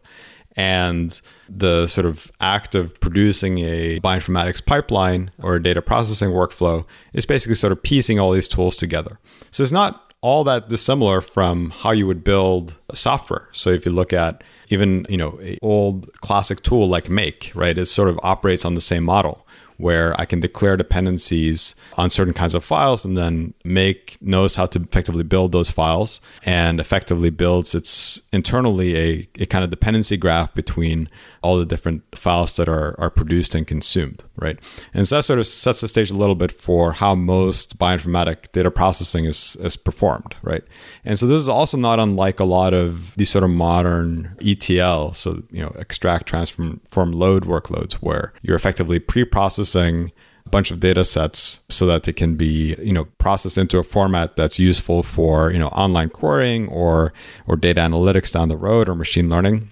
[0.55, 6.85] And the sort of act of producing a bioinformatics pipeline or a data processing workflow
[7.13, 9.19] is basically sort of piecing all these tools together.
[9.51, 13.47] So it's not all that dissimilar from how you would build software.
[13.51, 17.77] So if you look at even, you know, a old classic tool like Make, right,
[17.77, 19.47] it sort of operates on the same model
[19.79, 24.65] where I can declare dependencies on certain kinds of files and then make knows how
[24.67, 30.17] to effectively build those files and effectively builds its internally a, a kind of dependency
[30.17, 31.09] graph between
[31.41, 34.59] all the different files that are, are produced and consumed, right?
[34.93, 38.51] And so that sort of sets the stage a little bit for how most bioinformatic
[38.51, 40.63] data processing is, is performed, right?
[41.05, 45.13] And so this is also not unlike a lot of these sort of modern ETL,
[45.13, 50.11] so, you know, extract, transform, form, load workloads where you're effectively pre-processing
[50.45, 53.83] a bunch of data sets so that they can be you know processed into a
[53.83, 57.13] format that's useful for you know online querying or
[57.47, 59.69] or data analytics down the road or machine learning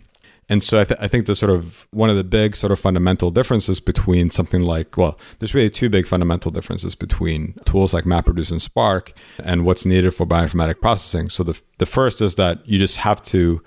[0.49, 2.79] and so I, th- I, think the sort of one of the big sort of
[2.79, 8.05] fundamental differences between something like, well, there's really two big fundamental differences between tools like
[8.05, 11.27] MapReduce and Spark and what's needed for bioinformatic processing.
[11.27, 13.61] So the, the first is that you just have to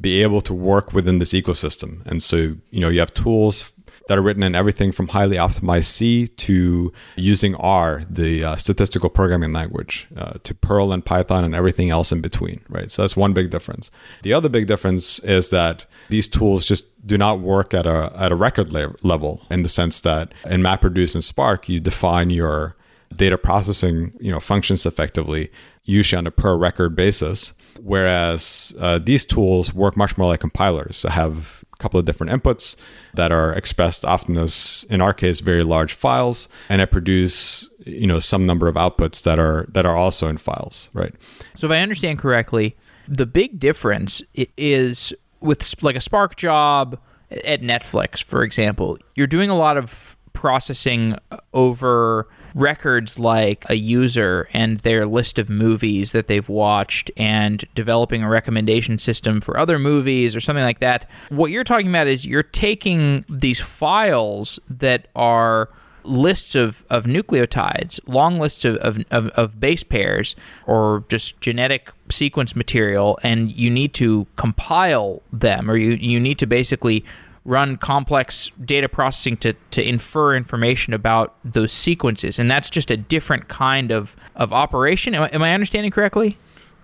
[0.00, 2.04] be able to work within this ecosystem.
[2.06, 3.70] And so, you know, you have tools
[4.12, 9.08] that are written in everything from highly optimized C to using R, the uh, statistical
[9.08, 12.90] programming language, uh, to Perl and Python and everything else in between, right?
[12.90, 13.90] So that's one big difference.
[14.22, 18.30] The other big difference is that these tools just do not work at a at
[18.30, 22.76] a record le- level in the sense that in MapReduce and Spark, you define your
[23.16, 25.50] data processing you know functions effectively
[25.84, 30.96] usually on a per record basis whereas uh, these tools work much more like compilers
[30.96, 32.76] so have couple of different inputs
[33.14, 38.06] that are expressed often as in our case very large files and it produce you
[38.06, 41.14] know some number of outputs that are that are also in files right?
[41.56, 42.76] So if i understand correctly
[43.08, 44.22] the big difference
[44.56, 46.98] is with like a spark job
[47.44, 53.74] at netflix for example you're doing a lot of processing uh, over records like a
[53.74, 59.58] user and their list of movies that they've watched and developing a recommendation system for
[59.58, 61.08] other movies or something like that.
[61.28, 65.68] What you're talking about is you're taking these files that are
[66.04, 70.34] lists of, of nucleotides, long lists of, of, of, base pairs,
[70.66, 76.38] or just genetic sequence material, and you need to compile them, or you, you need
[76.38, 77.04] to basically
[77.44, 82.38] run complex data processing to, to infer information about those sequences.
[82.38, 85.14] And that's just a different kind of, of operation.
[85.14, 86.38] Am I, am I understanding correctly?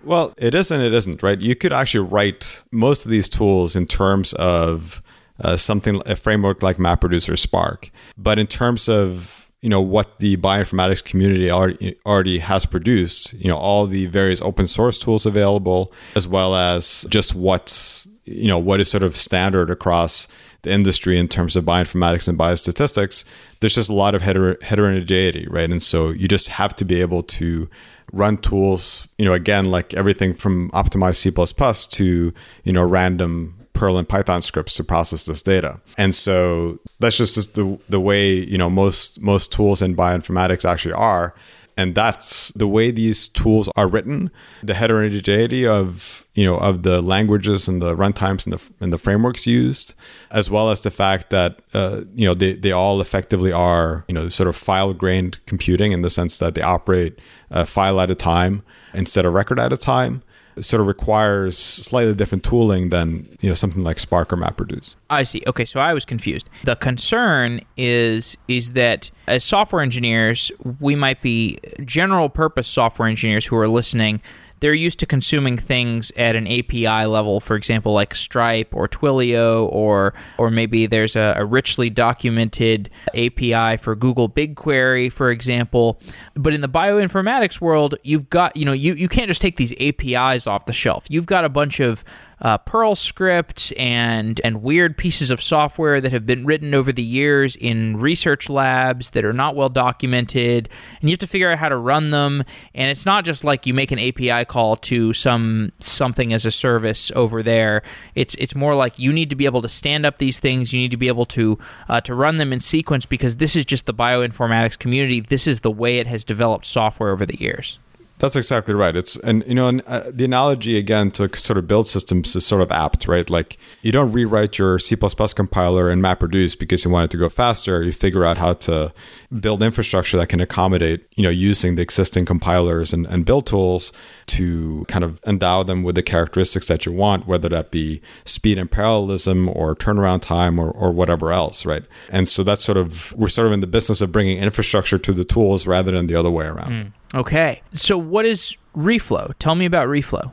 [0.05, 1.41] Well, it is and it isn't, right?
[1.41, 5.03] You could actually write most of these tools in terms of
[5.41, 7.91] uh, something, a framework like MapReduce or Spark.
[8.17, 13.57] But in terms of you know what the bioinformatics community already, has produced you know
[13.57, 18.81] all the various open source tools available as well as just what's you know what
[18.81, 20.29] is sort of standard across
[20.63, 23.25] the industry in terms of bioinformatics and biostatistics,
[23.61, 25.71] there's just a lot of heter- heterogeneity, right?
[25.71, 27.69] And so you just have to be able to
[28.13, 32.33] run tools, you know, again, like everything from optimized C++ to,
[32.65, 35.81] you know, random Perl and Python scripts to process this data.
[35.97, 40.95] And so that's just the, the way, you know, most, most tools in bioinformatics actually
[40.95, 41.33] are.
[41.77, 44.33] And that's the way these tools are written.
[44.65, 48.99] The heterogeneity of you know of the languages and the runtimes and the and the
[48.99, 49.95] frameworks used
[50.31, 54.15] as well as the fact that uh, you know they, they all effectively are you
[54.15, 57.19] know sort of file grained computing in the sense that they operate
[57.51, 58.63] a file at a time
[58.95, 60.23] instead of record at a time
[60.61, 64.97] sort of requires slightly different tooling than you know something like Spark or MapReduce.
[65.11, 65.43] I see.
[65.47, 66.49] Okay, so I was confused.
[66.65, 73.47] The concern is is that as software engineers, we might be general purpose software engineers
[73.47, 74.21] who are listening
[74.61, 79.71] they're used to consuming things at an API level, for example, like Stripe or Twilio,
[79.73, 86.01] or or maybe there's a, a richly documented API for Google BigQuery, for example.
[86.35, 89.73] But in the bioinformatics world, you've got you know you, you can't just take these
[89.81, 91.05] APIs off the shelf.
[91.09, 92.05] You've got a bunch of
[92.41, 97.03] uh, Perl scripts and and weird pieces of software that have been written over the
[97.03, 100.69] years in research labs that are not well documented,
[101.01, 102.45] and you have to figure out how to run them.
[102.75, 106.51] And it's not just like you make an API call to some something as a
[106.51, 107.83] service over there.
[108.15, 110.73] It's it's more like you need to be able to stand up these things.
[110.73, 113.65] You need to be able to uh, to run them in sequence because this is
[113.65, 115.21] just the bioinformatics community.
[115.21, 117.79] This is the way it has developed software over the years.
[118.19, 118.97] That's exactly right.
[118.97, 122.45] It's and you know and, uh, the analogy again to sort of build systems is
[122.45, 123.29] sort of apt, right?
[123.31, 127.29] Like you don't rewrite your C++ compiler in MapReduce because you want it to go
[127.29, 127.83] faster.
[127.83, 128.93] You figure out how to
[129.39, 133.93] build infrastructure that can accommodate, you know, using the existing compilers and, and build tools
[134.27, 138.59] to kind of endow them with the characteristics that you want, whether that be speed
[138.59, 141.85] and parallelism or turnaround time or, or whatever else, right?
[142.11, 145.13] And so that's sort of we're sort of in the business of bringing infrastructure to
[145.13, 146.73] the tools rather than the other way around.
[146.73, 146.93] Mm.
[147.15, 147.63] Okay.
[147.75, 149.33] So what is reflow?
[149.39, 150.33] Tell me about reflow.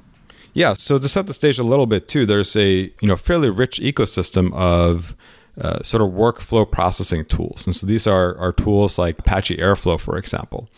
[0.53, 3.49] Yeah, so to set the stage a little bit too, there's a you know fairly
[3.49, 5.15] rich ecosystem of
[5.59, 9.99] uh, sort of workflow processing tools, and so these are are tools like Apache Airflow,
[9.99, 10.69] for example,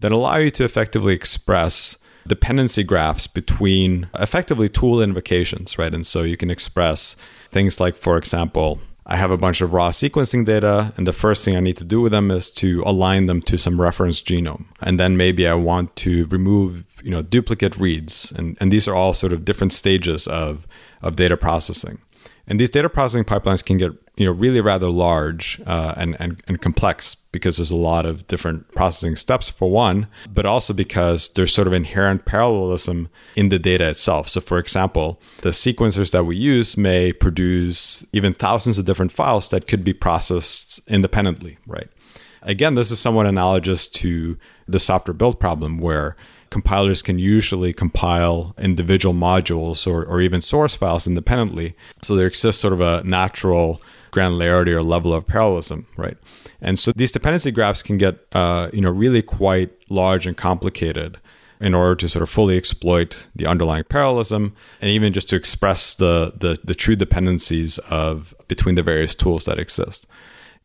[0.00, 5.94] that allow you to effectively express dependency graphs between effectively tool invocations, right?
[5.94, 7.16] And so you can express
[7.50, 11.44] things like, for example, I have a bunch of raw sequencing data, and the first
[11.44, 14.66] thing I need to do with them is to align them to some reference genome.
[14.80, 18.32] And then maybe I want to remove, you know, duplicate reads.
[18.32, 20.66] And, and these are all sort of different stages of,
[21.02, 21.98] of data processing.
[22.48, 26.42] And these data processing pipelines can get you know really rather large uh, and, and
[26.48, 31.28] and complex because there's a lot of different processing steps for one, but also because
[31.34, 34.26] there's sort of inherent parallelism in the data itself.
[34.30, 39.50] So, for example, the sequencers that we use may produce even thousands of different files
[39.50, 41.90] that could be processed independently, right?
[42.40, 46.16] Again, this is somewhat analogous to the software build problem where
[46.50, 51.74] compilers can usually compile individual modules or, or even source files independently.
[52.02, 53.80] So there exists sort of a natural
[54.12, 56.16] granularity or level of parallelism, right?
[56.60, 61.18] And so these dependency graphs can get, uh, you know, really quite large and complicated
[61.60, 65.94] in order to sort of fully exploit the underlying parallelism and even just to express
[65.94, 70.06] the, the, the true dependencies of between the various tools that exist.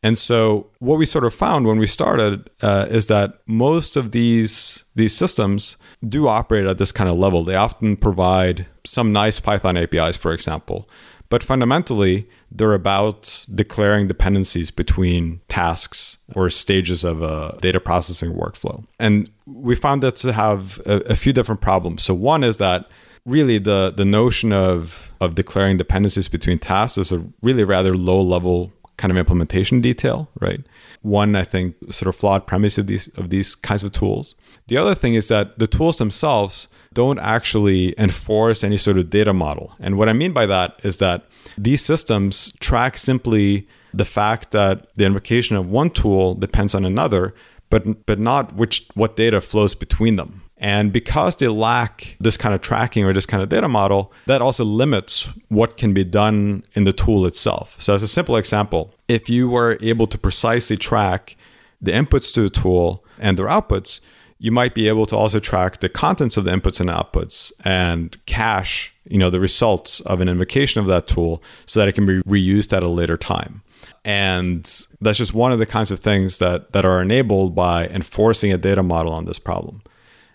[0.04, 4.12] And so what we sort of found when we started uh, is that most of
[4.12, 5.78] these these systems
[6.08, 7.44] do operate at this kind of level.
[7.44, 10.90] They often provide some nice Python APIs, for example,
[11.30, 18.84] but fundamentally they're about declaring dependencies between tasks or stages of a data processing workflow.
[19.00, 22.02] And we found that to have a, a few different problems.
[22.04, 22.90] So one is that
[23.26, 28.20] really the the notion of of declaring dependencies between tasks is a really rather low
[28.20, 28.72] level
[29.02, 30.62] kind of implementation detail, right?
[31.02, 34.36] One, I think, sort of flawed premise of these of these kinds of tools.
[34.68, 39.34] The other thing is that the tools themselves don't actually enforce any sort of data
[39.34, 39.74] model.
[39.80, 41.26] And what I mean by that is that
[41.58, 47.34] these systems track simply the fact that the invocation of one tool depends on another,
[47.72, 50.44] but but not which what data flows between them.
[50.62, 54.44] And because they lack this kind of tracking or this kind of data model, that
[54.44, 57.76] also limits what can be done in the tool itself.
[57.80, 61.36] So, as a simple example, if you were able to precisely track
[61.82, 64.02] the inputs to the tool and their outputs,
[64.38, 68.24] you might be able to also track the contents of the inputs and outputs and
[68.28, 72.06] cache, you know, the results of an invocation of that tool so that it can
[72.06, 73.64] be reused at a later time.
[74.06, 74.64] And
[75.00, 78.60] that's just one of the kinds of things that that are enabled by enforcing a
[78.60, 79.82] data model on this problem.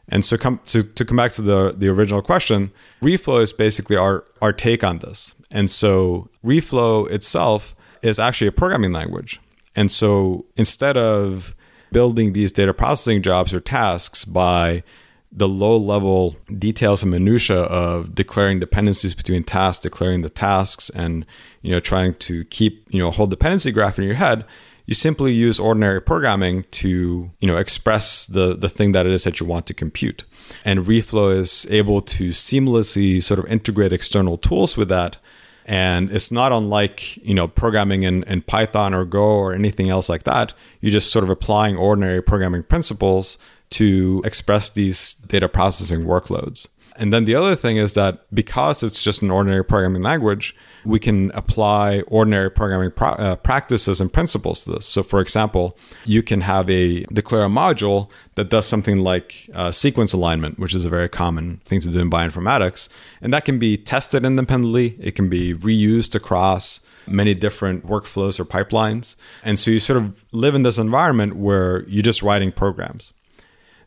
[0.09, 2.71] And so come to, to come back to the, the original question,
[3.03, 5.35] reflow is basically our, our take on this.
[5.51, 9.41] And so reflow itself is actually a programming language.
[9.75, 11.55] And so instead of
[11.93, 14.83] building these data processing jobs or tasks by
[15.33, 21.27] the low level details and minutia of declaring dependencies between tasks, declaring the tasks, and
[21.63, 24.45] you know trying to keep you know a whole dependency graph in your head,
[24.87, 29.25] you simply use ordinary programming to you know express the the thing that it is
[29.25, 30.25] that you want to compute.
[30.65, 35.19] And reflow is able to seamlessly sort of integrate external tools with that.
[35.69, 40.09] And it's not unlike you know programming in, in python or go or anything else
[40.09, 40.55] like that.
[40.81, 46.69] You're just sort of applying ordinary programming principles to express these data processing workloads
[46.99, 50.99] and then the other thing is that because it's just an ordinary programming language, we
[50.99, 54.87] can apply ordinary programming pro- uh, practices and principles to this.
[54.87, 59.73] So, for example, you can have a declare a module that does something like uh,
[59.73, 62.89] sequence alignment, which is a very common thing to do in bioinformatics.
[63.21, 68.45] And that can be tested independently, it can be reused across many different workflows or
[68.45, 69.17] pipelines.
[69.45, 73.13] And so you sort of live in this environment where you're just writing programs.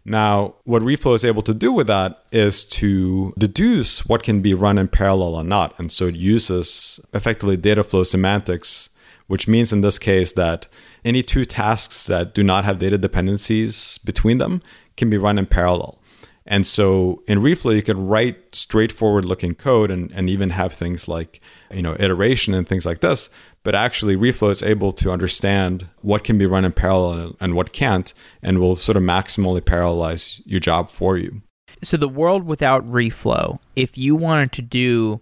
[0.05, 4.53] Now, what Reflow is able to do with that is to deduce what can be
[4.53, 5.77] run in parallel or not.
[5.77, 8.89] And so it uses effectively data flow semantics,
[9.27, 10.67] which means in this case that
[11.05, 14.61] any two tasks that do not have data dependencies between them
[14.97, 15.99] can be run in parallel.
[16.45, 21.07] And so in Reflow, you can write straightforward looking code and, and even have things
[21.07, 21.39] like,
[21.71, 23.29] you know, iteration and things like this.
[23.63, 27.73] But actually, Reflow is able to understand what can be run in parallel and what
[27.73, 31.41] can't, and will sort of maximally parallelize your job for you.
[31.83, 35.21] So the world without Reflow, if you wanted to do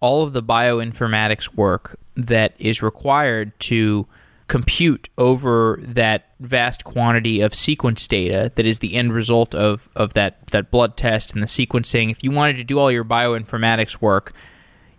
[0.00, 4.06] all of the bioinformatics work that is required to
[4.48, 10.12] compute over that vast quantity of sequence data that is the end result of, of
[10.14, 14.00] that, that blood test and the sequencing, if you wanted to do all your bioinformatics
[14.00, 14.32] work,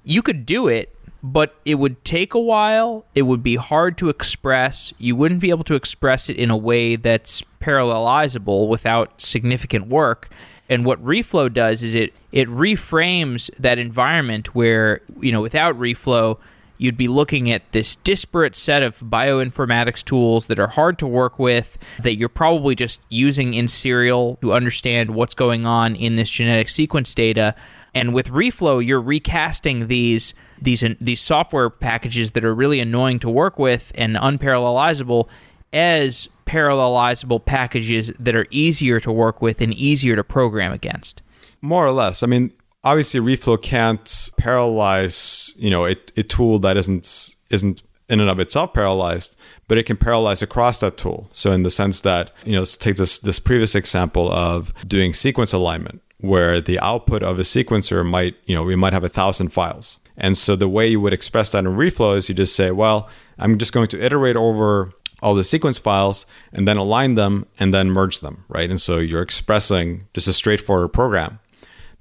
[0.08, 3.06] you could do it, but it would take a while.
[3.14, 4.94] It would be hard to express.
[4.98, 10.30] You wouldn't be able to express it in a way that's parallelizable without significant work.
[10.70, 16.38] And what reflow does is it it reframes that environment where, you know, without reflow,
[16.78, 21.40] you'd be looking at this disparate set of bioinformatics tools that are hard to work
[21.40, 26.30] with, that you're probably just using in serial to understand what's going on in this
[26.30, 27.56] genetic sequence data.
[27.98, 33.18] And with Reflow, you're recasting these these uh, these software packages that are really annoying
[33.20, 35.28] to work with and unparallelizable
[35.74, 41.24] as parallelizable packages that are easier to work with and easier to program against.
[41.62, 42.22] More or less.
[42.22, 42.52] I mean,
[42.84, 44.06] obviously reflow can't
[44.40, 49.36] parallelize you know a, a tool that isn't isn't in and of itself parallelized
[49.68, 52.78] but it can parallelize across that tool so in the sense that you know let's
[52.78, 58.06] take this this previous example of doing sequence alignment where the output of a sequencer
[58.06, 61.14] might you know we might have a thousand files and so the way you would
[61.14, 64.92] express that in reflow is you just say well i'm just going to iterate over
[65.22, 68.70] all the sequence files and then align them and then merge them, right?
[68.70, 71.40] And so you're expressing just a straightforward program.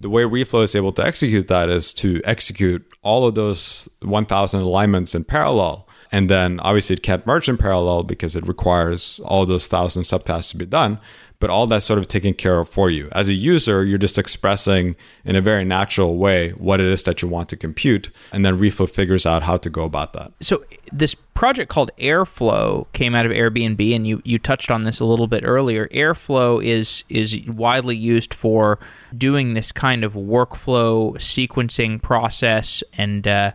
[0.00, 4.60] The way Reflow is able to execute that is to execute all of those 1000
[4.60, 5.88] alignments in parallel.
[6.12, 10.50] And then obviously it can't merge in parallel because it requires all those thousand subtasks
[10.50, 10.98] to be done
[11.38, 13.08] but all that's sort of taken care of for you.
[13.12, 17.22] As a user, you're just expressing in a very natural way what it is that
[17.22, 20.32] you want to compute, and then Reflow figures out how to go about that.
[20.40, 25.00] So this project called Airflow came out of Airbnb, and you you touched on this
[25.00, 25.88] a little bit earlier.
[25.88, 28.78] Airflow is is widely used for
[29.16, 33.26] doing this kind of workflow sequencing process and.
[33.26, 33.52] Uh,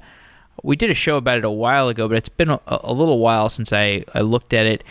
[0.64, 3.18] we did a show about it a while ago, but it's been a, a little
[3.18, 4.84] while since I, I looked at it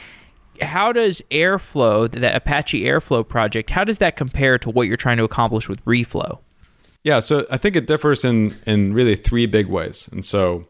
[0.63, 5.17] how does Airflow, that Apache Airflow project, how does that compare to what you're trying
[5.19, 6.39] to accomplish with Reflow?
[7.03, 10.09] Yeah, so I think it differs in in really three big ways.
[10.13, 10.67] And so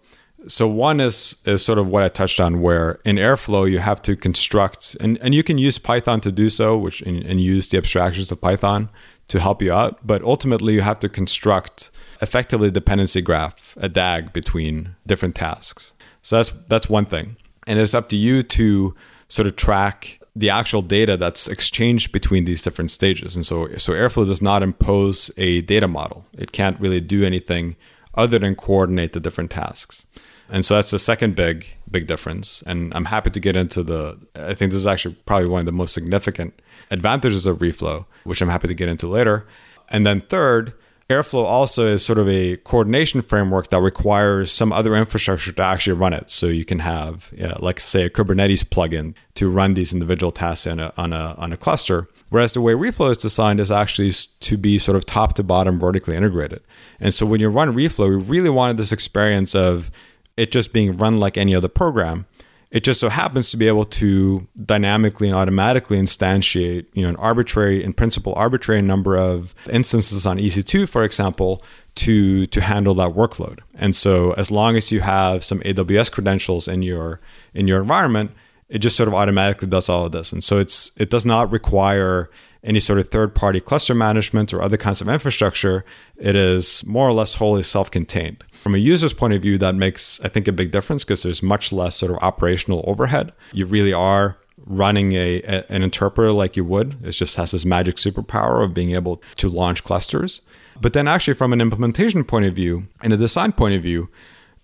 [0.47, 4.01] so one is is sort of what I touched on where in Airflow you have
[4.03, 7.69] to construct and, and you can use Python to do so, which and, and use
[7.69, 8.89] the abstractions of Python
[9.29, 10.07] to help you out.
[10.07, 11.91] But ultimately you have to construct
[12.23, 15.95] effectively dependency graph, a DAG between different tasks.
[16.23, 17.37] So that's that's one thing.
[17.67, 18.95] And it's up to you to
[19.31, 23.35] sort of track the actual data that's exchanged between these different stages.
[23.35, 26.25] And so, so Airflow does not impose a data model.
[26.37, 27.77] It can't really do anything
[28.15, 30.05] other than coordinate the different tasks.
[30.49, 32.63] And so that's the second big big difference.
[32.67, 35.67] And I'm happy to get into the I think this is actually probably one of
[35.67, 36.61] the most significant
[36.91, 39.47] advantages of Reflow, which I'm happy to get into later.
[39.89, 40.73] And then third,
[41.11, 45.99] Airflow also is sort of a coordination framework that requires some other infrastructure to actually
[45.99, 46.31] run it.
[46.31, 50.69] So you can have, yeah, like say, a Kubernetes plugin to run these individual tasks
[50.69, 52.07] on a, on a, on a cluster.
[52.29, 55.81] Whereas the way Reflow is designed is actually to be sort of top to bottom
[55.81, 56.63] vertically integrated.
[57.01, 59.91] And so when you run Reflow, we really wanted this experience of
[60.37, 62.27] it just being run like any other program.
[62.71, 67.17] It just so happens to be able to dynamically and automatically instantiate, you know, an
[67.17, 71.65] arbitrary, in principle, arbitrary number of instances on EC2, for example,
[71.97, 73.59] to to handle that workload.
[73.75, 77.21] And so, as long as you have some AWS credentials in your
[77.55, 78.31] in your environment,
[78.69, 80.33] it just sort of automatically does all of this.
[80.33, 82.31] And so, it's it does not require
[82.63, 85.85] any sort of third party cluster management or other kinds of infrastructure.
[86.17, 88.45] It is more or less wholly self contained.
[88.61, 91.43] From a user's point of view, that makes, I think, a big difference because there's
[91.43, 93.33] much less sort of operational overhead.
[93.53, 94.37] You really are
[94.67, 96.99] running a, a, an interpreter like you would.
[97.03, 100.43] It just has this magic superpower of being able to launch clusters.
[100.79, 104.11] But then, actually, from an implementation point of view and a design point of view,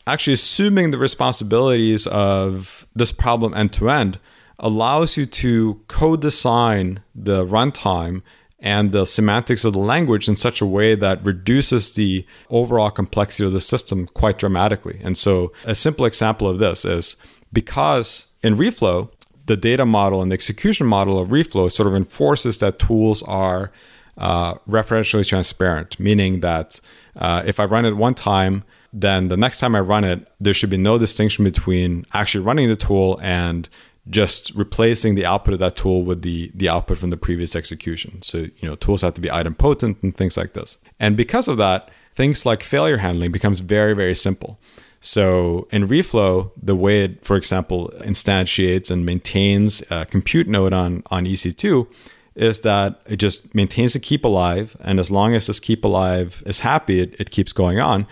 [0.07, 4.19] actually assuming the responsibilities of this problem end to end
[4.59, 8.23] allows you to co-design the runtime
[8.67, 13.47] and the semantics of the language in such a way that reduces the overall complexity
[13.47, 14.99] of the system quite dramatically.
[15.05, 17.15] And so, a simple example of this is
[17.53, 19.09] because in Reflow,
[19.47, 23.71] the data model and the execution model of Reflow sort of enforces that tools are
[24.19, 26.81] uh, referentially transparent, meaning that
[27.15, 30.55] uh, if I run it one time, then the next time I run it, there
[30.55, 33.69] should be no distinction between actually running the tool and
[34.09, 38.23] just replacing the output of that tool with the the output from the previous execution.
[38.23, 40.79] So, you know, tools have to be idempotent and things like this.
[41.01, 44.59] And because of that, things like failure handling becomes very, very simple.
[45.01, 51.03] So in Reflow, the way it, for example, instantiates and maintains a compute node on,
[51.11, 51.87] on EC2
[52.35, 54.77] is that it just maintains a keep alive.
[54.81, 58.07] And as long as this keep alive is happy, it, it keeps going on.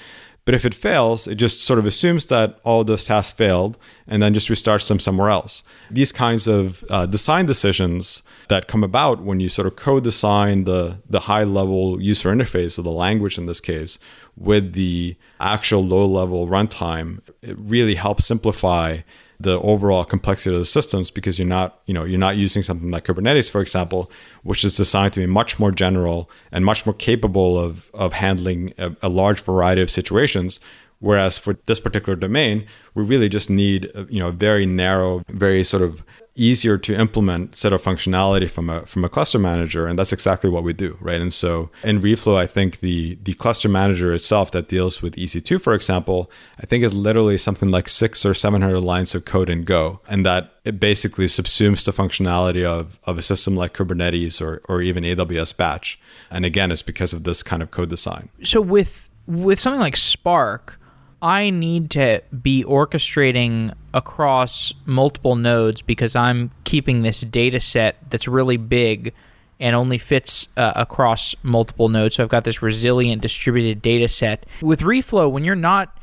[0.45, 4.23] But if it fails, it just sort of assumes that all those tasks failed and
[4.23, 5.63] then just restarts them somewhere else.
[5.91, 10.99] These kinds of uh, design decisions that come about when you sort of co-design the,
[11.09, 13.99] the high-level user interface of the language in this case
[14.37, 18.99] with the actual low-level runtime, it really helps simplify
[19.45, 22.91] the overall complexity of the systems because you're not you know you're not using something
[22.91, 24.11] like kubernetes for example
[24.43, 28.75] which is designed to be much more general and much more capable of of handling
[28.79, 30.59] a, a large variety of situations.
[31.01, 35.23] Whereas for this particular domain we really just need uh, you know a very narrow
[35.29, 36.03] very sort of
[36.37, 40.51] easier to implement set of functionality from a from a cluster manager and that's exactly
[40.51, 41.21] what we do right?
[41.21, 45.61] And so in reflow i think the the cluster manager itself that deals with ec2
[45.61, 49.65] for example i think is literally something like 6 or 700 lines of code in
[49.65, 54.63] go and that it basically subsumes the functionality of of a system like kubernetes or
[54.69, 55.99] or even aws batch.
[56.31, 58.31] And again it's because of this kind of co-design.
[58.43, 60.81] So with with something like spark
[61.25, 68.29] I need to be orchestrating across multiple nodes because I'm keeping this data set that's
[68.29, 69.15] really big
[69.59, 72.17] and only fits uh, across multiple nodes.
[72.17, 74.45] So I've got this resilient distributed data set.
[74.61, 75.97] With Reflow, when you're not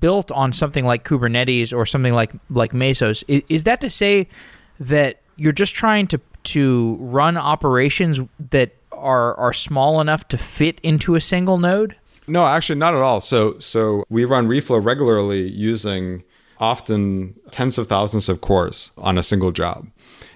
[0.00, 4.26] built on something like Kubernetes or something like like Mesos, is, is that to say
[4.80, 8.18] that you're just trying to to run operations
[8.50, 11.94] that are are small enough to fit into a single node?
[12.26, 13.20] No, actually not at all.
[13.20, 16.24] So so we run reflow regularly using
[16.58, 19.86] often tens of thousands of cores on a single job.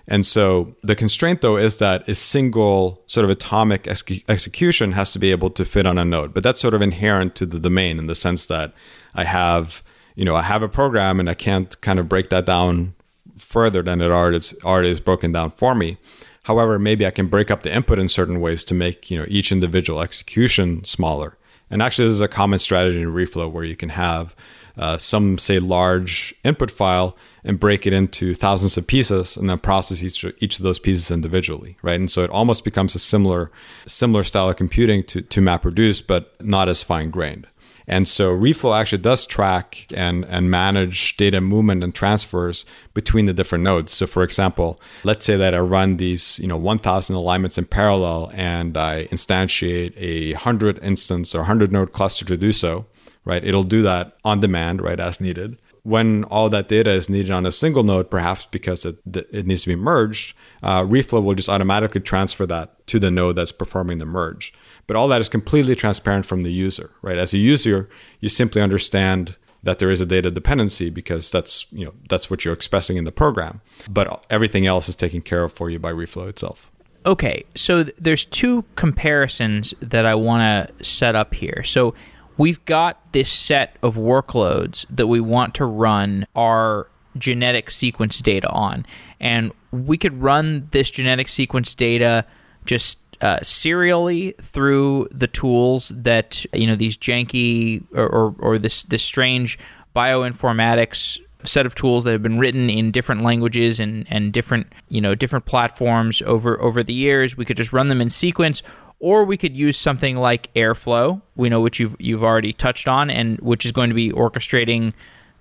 [0.07, 5.13] And so the constraint, though, is that a single sort of atomic ex- execution has
[5.13, 6.35] to be able to fit on a node.
[6.35, 8.73] But that's sort of inherent to the domain in the sense that
[9.15, 9.85] I have,
[10.17, 12.95] you know, I have a program and I can't kind of break that down
[13.39, 15.97] further than it already is, already is broken down for me.
[16.43, 19.27] However, maybe I can break up the input in certain ways to make you know
[19.29, 21.37] each individual execution smaller.
[21.71, 24.35] And actually, this is a common strategy in Reflow where you can have
[24.77, 29.59] uh, some say large input file and break it into thousands of pieces and then
[29.59, 32.01] process each, each of those pieces individually right?
[32.01, 33.51] And so it almost becomes a similar
[33.87, 37.47] similar style of computing to, to MapReduce but not as fine grained
[37.87, 42.65] and so reflow actually does track and, and manage data movement and transfers
[42.95, 43.93] between the different nodes.
[43.93, 48.31] So for example, let's say that I run these, you know, 1000 alignments in parallel
[48.35, 52.87] and I instantiate a 100 instance or 100 node cluster to do so
[53.25, 53.45] right?
[53.45, 55.59] It'll do that on demand, right, as needed.
[55.83, 59.63] When all that data is needed on a single node, perhaps because it, it needs
[59.63, 63.99] to be merged, uh, Reflow will just automatically transfer that to the node that's performing
[63.99, 64.53] the merge.
[64.91, 67.17] But all that is completely transparent from the user, right?
[67.17, 67.89] As a user,
[68.19, 72.45] you simply understand that there is a data dependency because that's you know that's what
[72.45, 73.61] you're expressing in the program.
[73.89, 76.73] But everything else is taken care of for you by Reflow itself.
[77.07, 80.41] Okay, so th- there's two comparisons that I want
[80.81, 81.63] to set up here.
[81.63, 81.95] So
[82.37, 88.51] we've got this set of workloads that we want to run our genetic sequence data
[88.51, 88.85] on.
[89.21, 92.25] And we could run this genetic sequence data
[92.65, 98.83] just uh, serially through the tools that you know these janky or, or, or this
[98.85, 99.59] this strange
[99.95, 105.01] bioinformatics set of tools that have been written in different languages and, and different you
[105.01, 107.37] know different platforms over over the years.
[107.37, 108.63] We could just run them in sequence,
[108.99, 113.11] or we could use something like Airflow, we know which you've you've already touched on,
[113.11, 114.93] and which is going to be orchestrating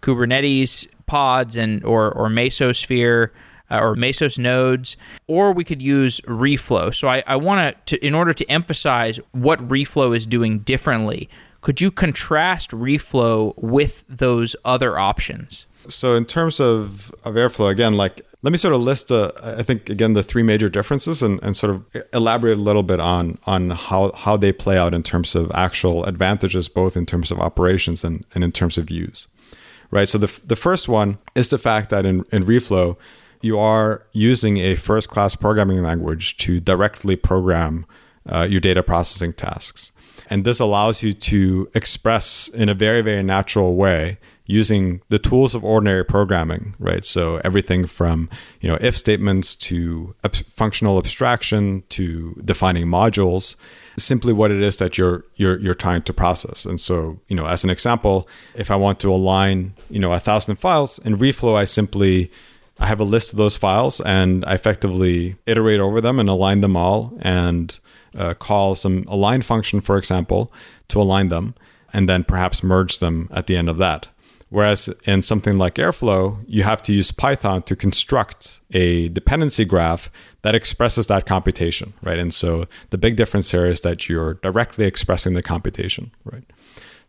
[0.02, 3.30] Kubernetes pods and or or Mesosphere
[3.72, 4.98] uh, or Mesos nodes,
[5.28, 6.94] or we could use Reflow.
[6.94, 11.30] So I, I want to, in order to emphasize what Reflow is doing differently,
[11.62, 15.66] could you contrast Reflow with those other options?
[15.88, 19.64] So in terms of, of Airflow, again, like let me sort of list, uh, I
[19.64, 23.38] think, again, the three major differences and, and sort of elaborate a little bit on,
[23.46, 27.40] on how, how they play out in terms of actual advantages, both in terms of
[27.40, 29.28] operations and, and in terms of use.
[29.92, 30.08] Right.
[30.08, 32.96] So the, the first one is the fact that in, in Reflow,
[33.42, 37.86] you are using a first class programming language to directly program
[38.28, 39.92] uh, your data processing tasks.
[40.30, 44.20] And this allows you to express in a very, very natural way
[44.50, 47.06] using the tools of ordinary programming, right?
[47.06, 48.30] So everything from
[48.62, 53.56] you know if statements to ab- functional abstraction to defining modules,
[53.98, 56.66] simply what it is that you're you're you're trying to process.
[56.66, 60.20] And so you know, as an example, if I want to align you know a
[60.20, 62.32] thousand files in Reflow, I simply
[62.80, 66.62] I have a list of those files and I effectively iterate over them and align
[66.62, 67.78] them all and
[68.18, 70.52] uh, call some align function, for example,
[70.88, 71.54] to align them,
[71.94, 74.08] and then perhaps merge them at the end of that.
[74.50, 80.10] Whereas in something like Airflow, you have to use Python to construct a dependency graph
[80.42, 82.18] that expresses that computation, right?
[82.18, 86.44] And so the big difference here is that you're directly expressing the computation, right?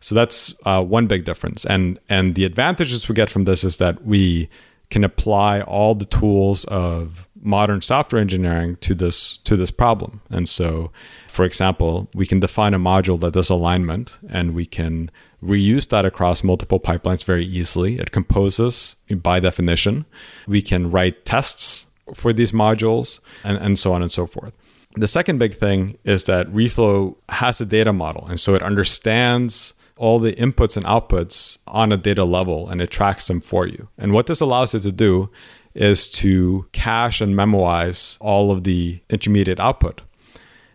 [0.01, 1.65] So that's uh, one big difference.
[1.65, 4.49] And and the advantages we get from this is that we
[4.91, 10.21] can apply all the tools of modern software engineering to this to this problem.
[10.29, 10.91] And so,
[11.27, 15.09] for example, we can define a module that does alignment, and we can
[15.41, 17.97] reuse that across multiple pipelines very easily.
[17.97, 20.05] It composes by definition.
[20.45, 24.53] We can write tests for these modules, and, and so on and so forth.
[24.95, 29.73] The second big thing is that Reflow has a data model, and so it understands
[30.01, 33.87] all the inputs and outputs on a data level and it tracks them for you.
[33.99, 35.29] And what this allows it to do
[35.75, 40.01] is to cache and memoize all of the intermediate output.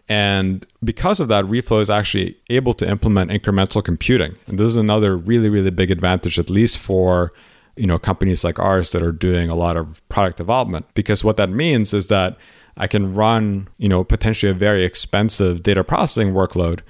[0.09, 4.37] And because of that, Reflow is actually able to implement incremental computing.
[4.47, 7.33] And this is another really, really big advantage, at least for
[7.75, 10.87] you know companies like ours that are doing a lot of product development.
[10.95, 12.39] Because what that means is that
[12.77, 16.83] I can run, you know, potentially a very expensive data processing workload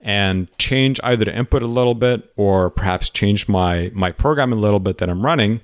[0.00, 4.56] and change either the input a little bit or perhaps change my my program a
[4.56, 5.60] little bit that I'm running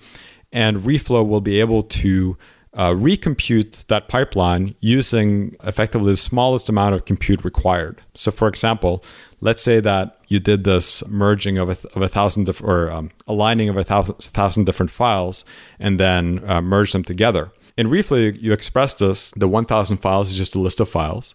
[0.52, 2.36] and reflow will be able to
[2.74, 8.00] uh, recompute that pipeline using effectively the smallest amount of compute required.
[8.14, 9.04] So, for example,
[9.40, 13.68] let's say that you did this merging of a, of a thousand or um, aligning
[13.68, 15.44] of a thousand, thousand different files
[15.78, 17.52] and then uh, merge them together.
[17.76, 19.32] in Reflow, you express this.
[19.32, 21.34] The 1,000 files is just a list of files.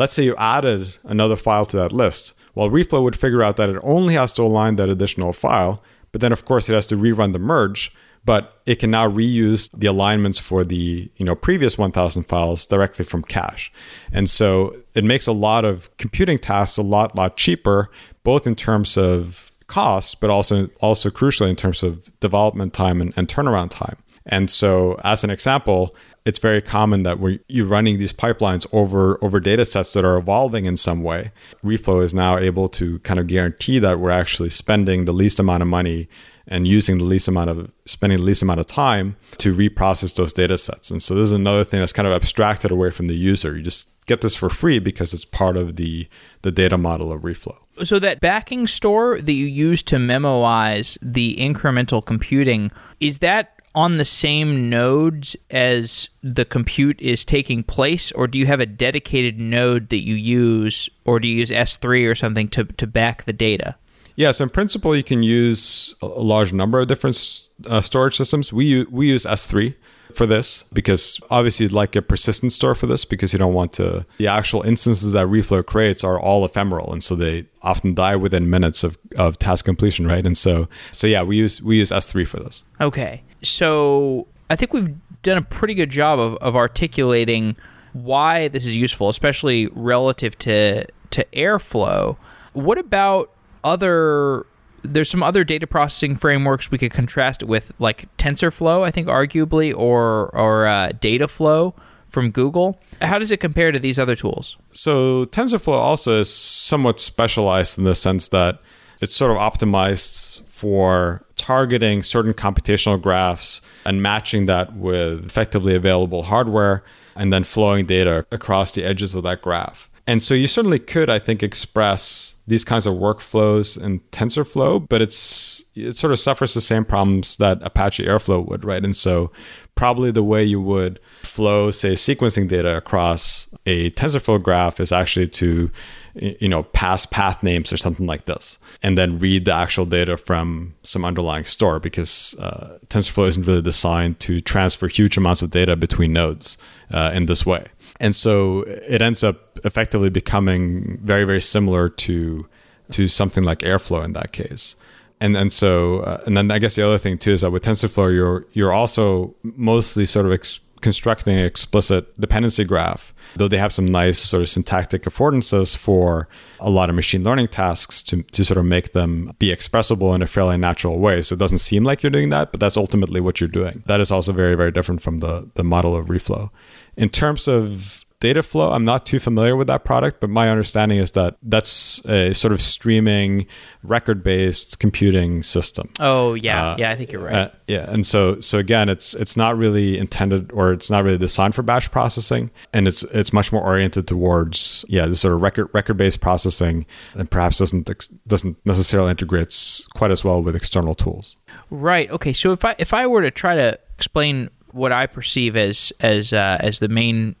[0.00, 2.32] Let's say you added another file to that list.
[2.54, 6.22] Well, Reflow would figure out that it only has to align that additional file, but
[6.22, 7.92] then of course it has to rerun the merge
[8.22, 13.04] but it can now reuse the alignments for the you know previous 1000 files directly
[13.04, 13.72] from cache
[14.12, 17.90] and so it makes a lot of computing tasks a lot lot cheaper
[18.22, 23.14] both in terms of cost but also also crucially in terms of development time and,
[23.16, 23.96] and turnaround time
[24.26, 25.94] and so as an example
[26.24, 30.16] it's very common that we're you running these pipelines over over data sets that are
[30.16, 31.32] evolving in some way
[31.64, 35.62] reflow is now able to kind of guarantee that we're actually spending the least amount
[35.62, 36.08] of money
[36.50, 40.32] and using the least amount of spending the least amount of time to reprocess those
[40.32, 40.90] data sets.
[40.90, 43.56] And so this is another thing that's kind of abstracted away from the user.
[43.56, 46.08] You just get this for free because it's part of the
[46.42, 47.56] the data model of Reflow.
[47.84, 53.98] So that backing store that you use to memoize the incremental computing, is that on
[53.98, 59.38] the same nodes as the compute is taking place, or do you have a dedicated
[59.38, 63.32] node that you use, or do you use S3 or something to, to back the
[63.32, 63.76] data?
[64.16, 68.52] Yeah, so in principle, you can use a large number of different uh, storage systems.
[68.52, 69.74] We use, we use S3
[70.14, 73.72] for this because obviously you'd like a persistent store for this because you don't want
[73.72, 78.16] to the actual instances that reflow creates are all ephemeral and so they often die
[78.16, 81.90] within minutes of, of task completion right and so so yeah we use we use
[81.90, 86.56] s3 for this okay so i think we've done a pretty good job of, of
[86.56, 87.56] articulating
[87.92, 92.16] why this is useful especially relative to to airflow
[92.52, 93.30] what about
[93.64, 94.46] other
[94.82, 99.08] there's some other data processing frameworks we could contrast it with, like TensorFlow, I think,
[99.08, 101.74] arguably, or or uh, DataFlow
[102.08, 102.80] from Google.
[103.00, 104.56] How does it compare to these other tools?
[104.72, 108.60] So TensorFlow also is somewhat specialized in the sense that
[109.00, 116.24] it's sort of optimized for targeting certain computational graphs and matching that with effectively available
[116.24, 116.84] hardware
[117.16, 119.88] and then flowing data across the edges of that graph.
[120.06, 125.00] And so you certainly could, I think, express these kinds of workflows in TensorFlow, but
[125.00, 128.84] it's it sort of suffers the same problems that Apache Airflow would, right?
[128.84, 129.32] And so
[129.76, 135.28] probably the way you would flow, say, sequencing data across a TensorFlow graph is actually
[135.28, 135.70] to,
[136.14, 140.16] you know, pass path names or something like this, and then read the actual data
[140.16, 145.50] from some underlying store because uh, TensorFlow isn't really designed to transfer huge amounts of
[145.50, 146.58] data between nodes
[146.90, 147.66] uh, in this way.
[148.00, 152.46] And so it ends up effectively becoming very, very similar to
[152.92, 154.74] to something like Airflow in that case.
[155.20, 157.62] And and so uh, and then I guess the other thing too is that with
[157.62, 160.32] TensorFlow you're you're also mostly sort of
[160.80, 166.28] constructing an explicit dependency graph, though they have some nice sort of syntactic affordances for
[166.58, 170.22] a lot of machine learning tasks to, to sort of make them be expressible in
[170.22, 171.22] a fairly natural way.
[171.22, 173.82] So it doesn't seem like you're doing that, but that's ultimately what you're doing.
[173.86, 176.50] That is also very, very different from the, the model of reflow.
[176.96, 181.12] In terms of Dataflow, I'm not too familiar with that product, but my understanding is
[181.12, 183.46] that that's a sort of streaming,
[183.82, 185.90] record-based computing system.
[186.00, 187.34] Oh yeah, uh, yeah, I think you're right.
[187.34, 191.16] Uh, yeah, and so so again, it's it's not really intended or it's not really
[191.16, 195.40] designed for batch processing, and it's it's much more oriented towards yeah, this sort of
[195.40, 197.88] record record-based processing, and perhaps doesn't
[198.26, 201.36] doesn't necessarily integrates quite as well with external tools.
[201.70, 202.10] Right.
[202.10, 202.34] Okay.
[202.34, 206.34] So if I if I were to try to explain what I perceive as as
[206.34, 207.34] uh, as the main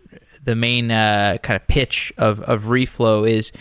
[0.44, 3.52] the main uh, kind of pitch of of Reflow is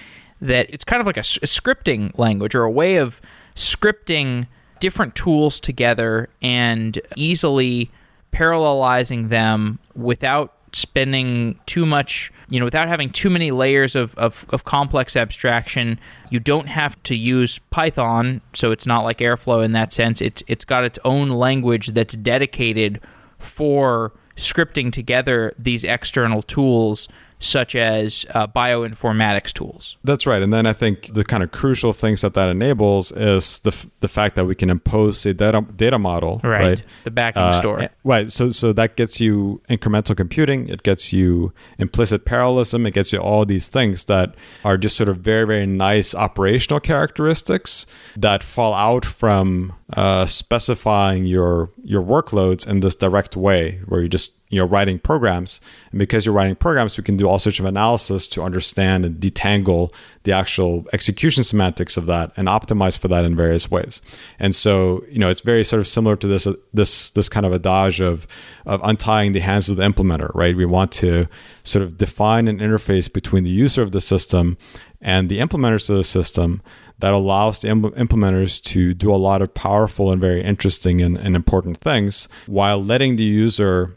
[0.42, 3.22] that it's kind of like a, a scripting language or a way of
[3.56, 4.48] scripting
[4.80, 7.92] different tools together and easily
[8.32, 14.46] parallelizing them without spending too much, you know, without having too many layers of, of,
[14.50, 16.00] of, complex abstraction.
[16.30, 20.22] You don't have to use Python, so it's not like Airflow in that sense.
[20.22, 23.02] It's it's got its own language that's dedicated
[23.40, 27.08] for scripting together these external tools
[27.40, 29.98] such as uh, bioinformatics tools.
[30.04, 30.42] That's right.
[30.42, 33.88] And then I think the kind of crucial things that that enables is the, f-
[34.02, 36.42] the fact that we can impose a data, data model.
[36.44, 36.62] Right.
[36.62, 36.84] right?
[37.06, 37.90] The backing uh, store.
[38.04, 38.30] Right.
[38.32, 40.68] So, so that gets you incremental computing.
[40.68, 42.86] It gets you implicit parallelism.
[42.86, 44.36] It gets you all these things that
[44.66, 47.86] are just sort of very, very nice operational characteristics
[48.18, 54.10] that fall out from uh, specifying your your workloads in this direct way where you
[54.10, 55.62] just you know writing programs.
[55.92, 59.16] And because you're writing programs we can do all sorts of analysis to understand and
[59.16, 59.94] detangle
[60.24, 64.02] the actual execution semantics of that and optimize for that in various ways.
[64.40, 67.46] And so you know it's very sort of similar to this uh, this this kind
[67.46, 68.28] of adage of
[68.66, 70.56] of untying the hands of the implementer right?
[70.56, 71.28] We want to
[71.64, 74.58] sort of define an interface between the user of the system
[75.02, 76.62] and the implementers of the system
[77.00, 81.36] that allows the implementers to do a lot of powerful and very interesting and, and
[81.36, 83.96] important things while letting the user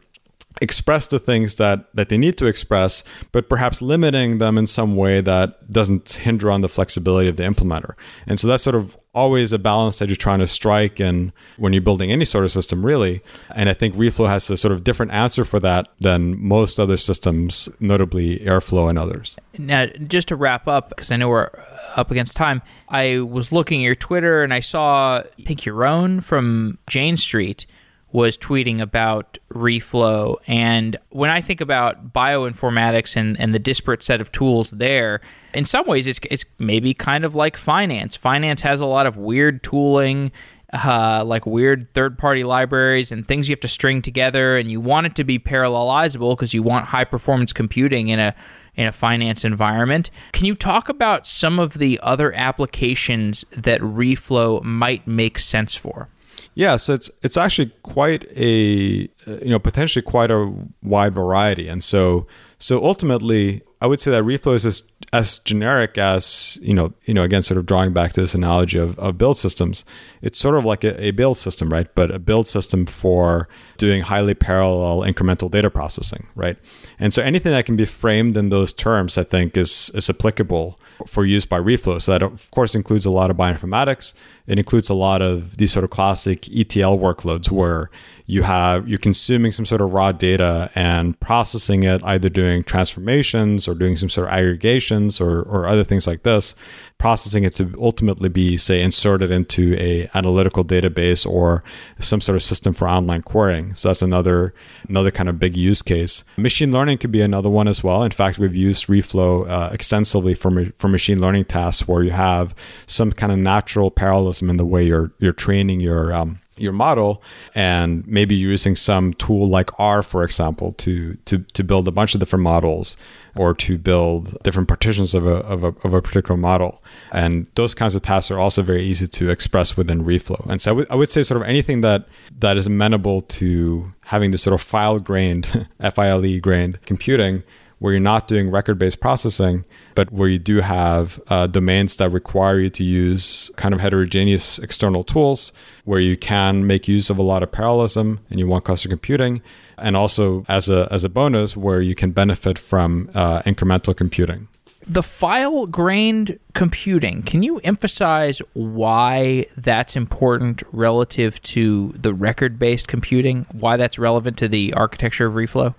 [0.60, 4.96] express the things that that they need to express but perhaps limiting them in some
[4.96, 7.94] way that doesn't hinder on the flexibility of the implementer.
[8.26, 11.72] And so that's sort of always a balance that you're trying to strike and when
[11.72, 13.22] you're building any sort of system really.
[13.54, 16.96] And i think reflow has a sort of different answer for that than most other
[16.96, 19.36] systems notably airflow and others.
[19.58, 21.50] Now just to wrap up because i know we're
[21.96, 26.22] up against time i was looking at your twitter and i saw i think Yaron
[26.22, 27.66] from jane street
[28.12, 34.20] was tweeting about reflow and when i think about bioinformatics and, and the disparate set
[34.20, 35.20] of tools there
[35.54, 39.16] in some ways it's, it's maybe kind of like finance finance has a lot of
[39.16, 40.30] weird tooling
[40.72, 44.80] uh, like weird third party libraries and things you have to string together and you
[44.80, 48.34] want it to be parallelizable because you want high performance computing in a
[48.74, 50.10] in a finance environment.
[50.32, 56.08] Can you talk about some of the other applications that reflow might make sense for?
[56.54, 61.82] Yeah, so it's it's actually quite a you know potentially quite a wide variety, and
[61.82, 62.26] so
[62.62, 67.12] so ultimately, I would say that reflow is as, as generic as you know you
[67.12, 69.84] know again sort of drawing back to this analogy of, of build systems.
[70.20, 71.92] It's sort of like a, a build system, right?
[71.96, 73.48] But a build system for
[73.78, 76.56] doing highly parallel incremental data processing, right?
[77.00, 80.78] And so anything that can be framed in those terms, I think, is is applicable
[81.06, 82.00] for use by reflow.
[82.00, 84.12] So that of course includes a lot of bioinformatics.
[84.46, 87.90] It includes a lot of these sort of classic ETL workloads where
[88.26, 93.68] you have you're consuming some sort of raw data and processing it, either doing transformations
[93.68, 96.54] or doing some sort of aggregations or, or other things like this,
[96.98, 101.62] processing it to ultimately be, say, inserted into a analytical database or
[102.00, 103.74] some sort of system for online querying.
[103.74, 104.54] So that's another
[104.88, 106.24] another kind of big use case.
[106.36, 108.02] Machine learning could be another one as well.
[108.02, 112.54] In fact, we've used Reflow uh, extensively for for machine learning tasks where you have
[112.86, 113.90] some kind of natural
[114.32, 117.22] parallelism in the way you're you're training your um, your model
[117.54, 122.14] and maybe using some tool like R, for example, to to to build a bunch
[122.14, 122.96] of different models
[123.34, 126.82] or to build different partitions of a, of a, of a particular model.
[127.12, 130.44] And those kinds of tasks are also very easy to express within Reflow.
[130.50, 132.06] And so I, w- I would say sort of anything that
[132.40, 135.46] that is amenable to having this sort of file grained,
[135.94, 137.42] FILE grained computing
[137.82, 139.64] where you're not doing record based processing,
[139.96, 144.60] but where you do have uh, domains that require you to use kind of heterogeneous
[144.60, 145.50] external tools,
[145.84, 149.42] where you can make use of a lot of parallelism and you want cluster computing,
[149.78, 154.46] and also as a, as a bonus, where you can benefit from uh, incremental computing.
[154.86, 162.86] The file grained computing, can you emphasize why that's important relative to the record based
[162.86, 163.44] computing?
[163.50, 165.74] Why that's relevant to the architecture of Reflow?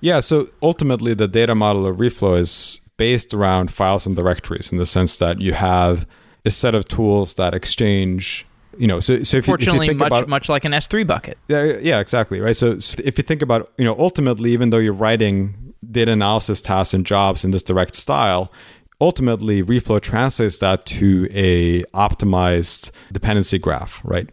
[0.00, 4.78] Yeah, so ultimately, the data model of Reflow is based around files and directories in
[4.78, 6.06] the sense that you have
[6.44, 8.46] a set of tools that exchange.
[8.76, 10.86] You know, so, so if fortunately, you, if you much about, much like an S
[10.86, 11.36] three bucket.
[11.48, 12.56] Yeah, yeah, exactly, right.
[12.56, 16.94] So if you think about, you know, ultimately, even though you're writing data analysis tasks
[16.94, 18.52] and jobs in this direct style,
[19.00, 24.28] ultimately reflow translates that to a optimized dependency graph right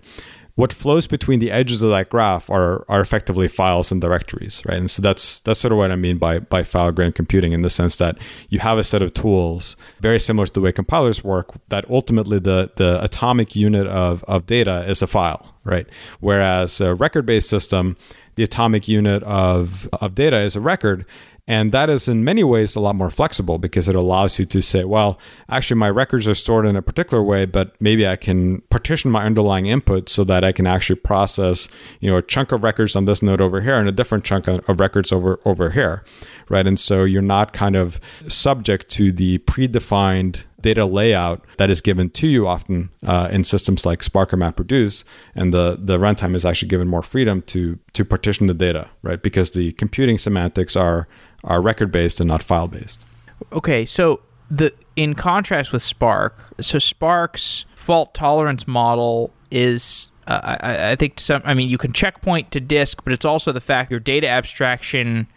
[0.56, 4.78] what flows between the edges of that graph are are effectively files and directories, right?
[4.78, 7.62] And so that's that's sort of what I mean by by file grained computing in
[7.62, 8.18] the sense that
[8.50, 12.40] you have a set of tools very similar to the way compilers work that ultimately
[12.40, 15.88] the the atomic unit of of data is a file, right?
[16.22, 17.98] Whereas a record based system,
[18.36, 21.06] the atomic unit of of data is a record
[21.48, 24.62] and that is in many ways a lot more flexible because it allows you to
[24.62, 28.62] say, well, actually, my records are stored in a particular way, but maybe I can
[28.72, 31.70] partition my underlying input so that I can actually process,
[32.00, 34.48] you know, a chunk of records on this node over here and a different chunk
[34.48, 36.04] of records over, over here,
[36.50, 36.66] right?
[36.66, 42.10] And so you're not kind of subject to the predefined data layout that is given
[42.10, 45.04] to you often uh, in systems like Spark or MapReduce,
[45.36, 49.22] and the the runtime is actually given more freedom to to partition the data, right?
[49.22, 51.08] Because the computing semantics are
[51.44, 53.06] are record based and not file based.
[53.52, 60.92] Okay, so the in contrast with Spark, so Spark's fault tolerance model is uh, I,
[60.92, 61.42] I, think some.
[61.46, 65.28] I mean, you can checkpoint to disk, but it's also the fact your data abstraction.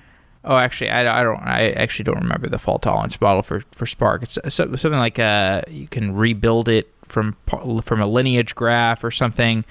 [0.45, 1.41] Oh, actually, I, I don't.
[1.41, 4.23] I actually don't remember the fault tolerance model for, for Spark.
[4.23, 9.65] It's something like uh, you can rebuild it from from a lineage graph or something.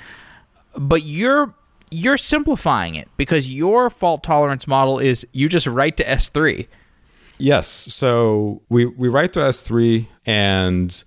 [0.75, 1.53] But you're
[1.89, 6.67] you're simplifying it because your fault tolerance model is you just write to S3.
[7.37, 7.67] Yes.
[7.67, 11.03] So we, we write to S3 and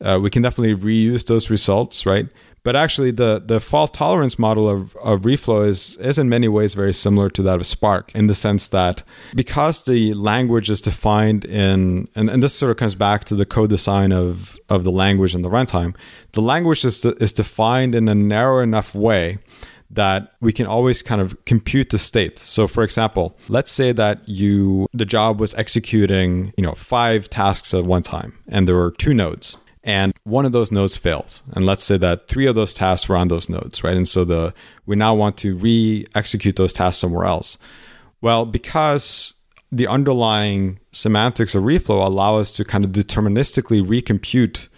[0.00, 2.26] uh, we can definitely reuse those results, right?
[2.64, 6.74] But actually, the, the fault tolerance model of, of Reflow is, is in many ways
[6.74, 9.02] very similar to that of Spark in the sense that
[9.34, 13.46] because the language is defined in, and, and this sort of comes back to the
[13.46, 15.96] co-design of, of the language and the runtime,
[16.32, 19.38] the language is, is defined in a narrow enough way
[19.90, 22.38] that we can always kind of compute the state.
[22.38, 27.74] So for example, let's say that you the job was executing, you know, five tasks
[27.74, 31.42] at one time and there were two nodes and one of those nodes fails.
[31.52, 33.96] And let's say that three of those tasks were on those nodes right?
[33.96, 34.54] And so the
[34.86, 37.58] we now want to re-execute those tasks somewhere else.
[38.20, 39.34] Well because
[39.70, 44.68] the underlying semantics of reflow allow us to kind of deterministically recompute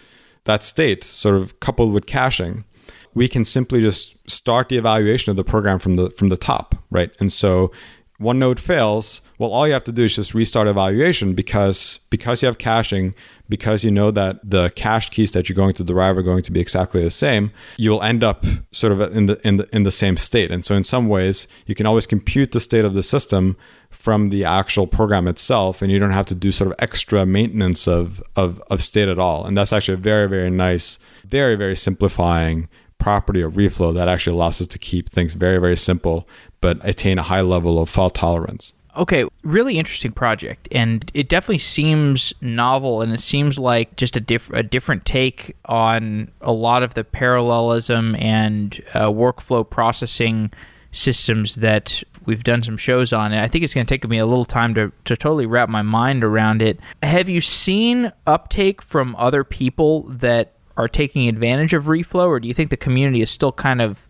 [0.45, 2.65] that state sort of coupled with caching
[3.13, 6.75] we can simply just start the evaluation of the program from the from the top
[6.91, 7.15] right?
[7.19, 7.71] And so
[8.17, 12.41] one node fails, well, all you have to do is just restart evaluation because because
[12.41, 13.13] you have caching,
[13.49, 16.51] because you know that the cached keys that you're going to derive are going to
[16.51, 19.83] be exactly the same, you will end up sort of in the in the in
[19.83, 20.49] the same state.
[20.49, 23.57] And so in some ways, you can always compute the state of the system
[23.89, 27.85] from the actual program itself, and you don't have to do sort of extra maintenance
[27.85, 29.45] of of, of state at all.
[29.45, 34.35] And that's actually a very, very nice, very, very simplifying property of reflow that actually
[34.35, 36.27] allows us to keep things very, very simple,
[36.61, 38.73] but attain a high level of fault tolerance.
[38.97, 44.21] Okay, really interesting project, and it definitely seems novel, and it seems like just a,
[44.21, 50.49] diff- a different take on a lot of the parallelism and uh, workflow processing
[50.93, 53.33] systems that we've done some shows on.
[53.33, 55.67] And I think it's going to take me a little time to, to totally wrap
[55.67, 56.79] my mind around it.
[57.03, 62.47] Have you seen uptake from other people that are taking advantage of reflow, or do
[62.47, 64.07] you think the community is still kind of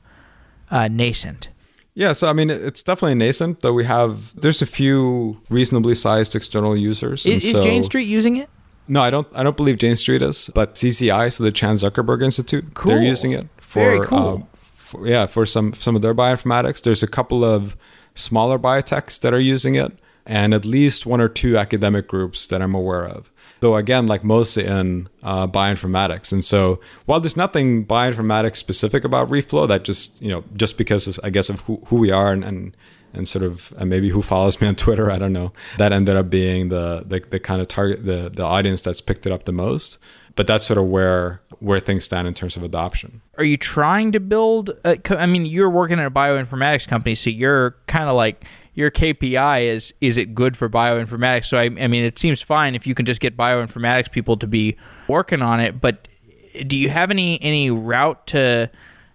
[0.70, 1.50] uh, nascent?
[1.96, 3.62] Yeah, so I mean, it's definitely nascent.
[3.62, 7.26] Though we have, there's a few reasonably sized external users.
[7.26, 8.50] Is, so, is Jane Street using it?
[8.88, 9.28] No, I don't.
[9.34, 12.92] I don't believe Jane Street is, but CZI, so the Chan Zuckerberg Institute, cool.
[12.92, 14.28] they're using it for, Very cool.
[14.28, 16.84] Um, for, yeah, for some some of their bioinformatics.
[16.84, 17.78] There's a couple of
[18.14, 22.62] smaller biotechs that are using it, and at least one or two academic groups that
[22.62, 23.32] I'm aware of
[23.66, 29.28] though again like most in uh, bioinformatics and so while there's nothing bioinformatics specific about
[29.30, 32.32] reflow that just you know just because of i guess of who, who we are
[32.32, 32.78] and, and
[33.14, 36.16] and sort of and maybe who follows me on twitter i don't know that ended
[36.16, 39.46] up being the the, the kind of target the the audience that's picked it up
[39.46, 39.98] the most
[40.36, 43.22] but that's sort of where where things stand in terms of adoption.
[43.38, 44.72] Are you trying to build?
[44.84, 48.44] A, I mean, you're working at a bioinformatics company, so you're kind of like
[48.76, 51.46] your KPI is is it good for bioinformatics?
[51.46, 54.48] So I, I mean, it seems fine if you can just get bioinformatics people to
[54.48, 55.82] be working on it.
[55.82, 56.08] But
[56.68, 58.70] do you have any any route to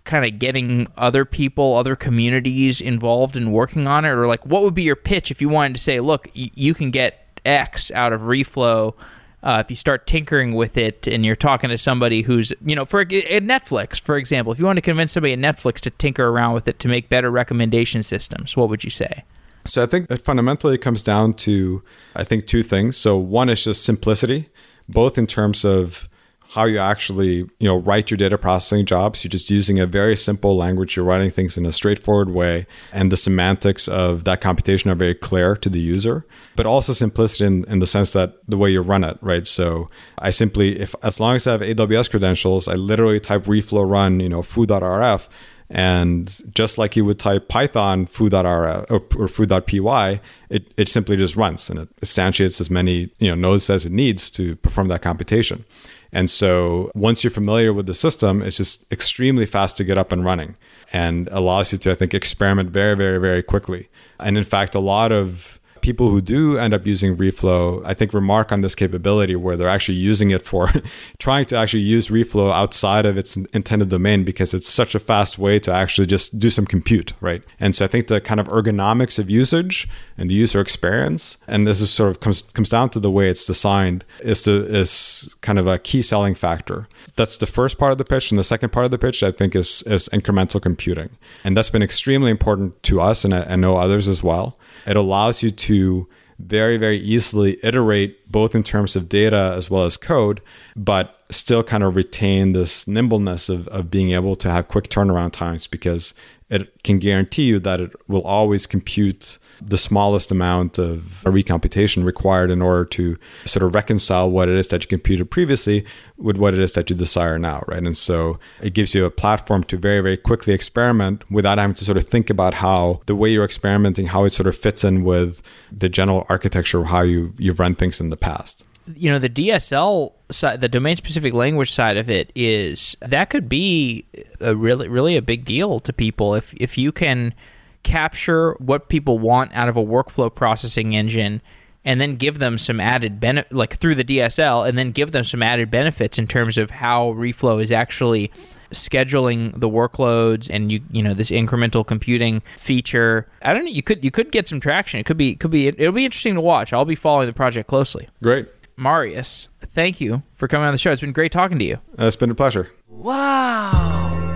[0.04, 4.62] kind of getting other people, other communities involved in working on it, or like what
[4.62, 7.90] would be your pitch if you wanted to say, look, y- you can get X
[7.92, 8.94] out of Reflow
[9.42, 12.84] uh, if you start tinkering with it and you're talking to somebody who's, you know,
[12.84, 16.28] for at Netflix, for example, if you want to convince somebody at Netflix to tinker
[16.28, 19.24] around with it to make better recommendation systems, what would you say?
[19.70, 21.82] So I think it fundamentally comes down to,
[22.16, 22.96] I think, two things.
[22.96, 24.48] So one is just simplicity,
[24.88, 26.08] both in terms of
[26.50, 29.22] how you actually you know write your data processing jobs.
[29.22, 30.96] You're just using a very simple language.
[30.96, 32.66] You're writing things in a straightforward way.
[32.92, 36.26] And the semantics of that computation are very clear to the user
[36.60, 39.46] but also simplicity in, in the sense that the way you run it right?
[39.46, 43.88] So i simply if as long as i have aws credentials i literally type reflow
[43.88, 45.28] run you know foo.rf
[45.70, 48.84] and just like you would type Python foo.rf or, uh,
[49.16, 53.70] or foo.py, it, it simply just runs and it instantiates as many you know nodes
[53.70, 55.64] as it needs to perform that computation.
[56.12, 60.10] And so once you're familiar with the system, it's just extremely fast to get up
[60.10, 60.56] and running
[60.92, 63.88] and allows you to, I think, experiment very, very, very quickly.
[64.18, 68.12] And in fact, a lot of people who do end up using reflow i think
[68.12, 70.70] remark on this capability where they're actually using it for
[71.18, 75.38] trying to actually use reflow outside of its intended domain because it's such a fast
[75.38, 77.42] way to actually just do some compute right?
[77.58, 81.66] And so i think the kind of ergonomics of usage and the user experience and
[81.66, 85.34] this is sort of comes comes down to the way it's designed is the is
[85.40, 86.88] kind of a key selling factor.
[87.16, 89.30] That's the first part of the pitch and the second part of the pitch i
[89.30, 91.10] think is is incremental computing.
[91.44, 94.56] And that's been extremely important to us and I, I know others as well
[94.86, 96.08] it allows you to
[96.38, 100.40] very, very easily iterate both in terms of data as well as code,
[100.74, 105.32] but still kind of retain this nimbleness of, of being able to have quick turnaround
[105.32, 106.14] times because
[106.48, 112.50] it can guarantee you that it will always compute the smallest amount of recomputation required
[112.50, 115.84] in order to sort of reconcile what it is that you computed previously
[116.16, 117.82] with what it is that you desire now, right?
[117.82, 121.84] And so it gives you a platform to very, very quickly experiment without having to
[121.84, 125.04] sort of think about how the way you're experimenting, how it sort of fits in
[125.04, 128.64] with the general architecture of how you, you've run things in the past
[128.96, 133.48] you know the DSL side, the domain specific language side of it is that could
[133.48, 134.04] be
[134.40, 137.34] a really really a big deal to people if if you can
[137.82, 141.40] capture what people want out of a workflow processing engine
[141.84, 145.24] and then give them some added benefit like through the DSL and then give them
[145.24, 148.30] some added benefits in terms of how reflow is actually
[148.70, 153.26] scheduling the workloads and you you know this incremental computing feature.
[153.42, 153.70] I don't know.
[153.70, 155.00] You could you could get some traction.
[155.00, 156.72] It could be could be it'll be interesting to watch.
[156.72, 158.08] I'll be following the project closely.
[158.22, 158.48] Great.
[158.76, 160.90] Marius, thank you for coming on the show.
[160.90, 161.78] It's been great talking to you.
[161.98, 162.70] Uh, it's been a pleasure.
[162.88, 164.29] Wow.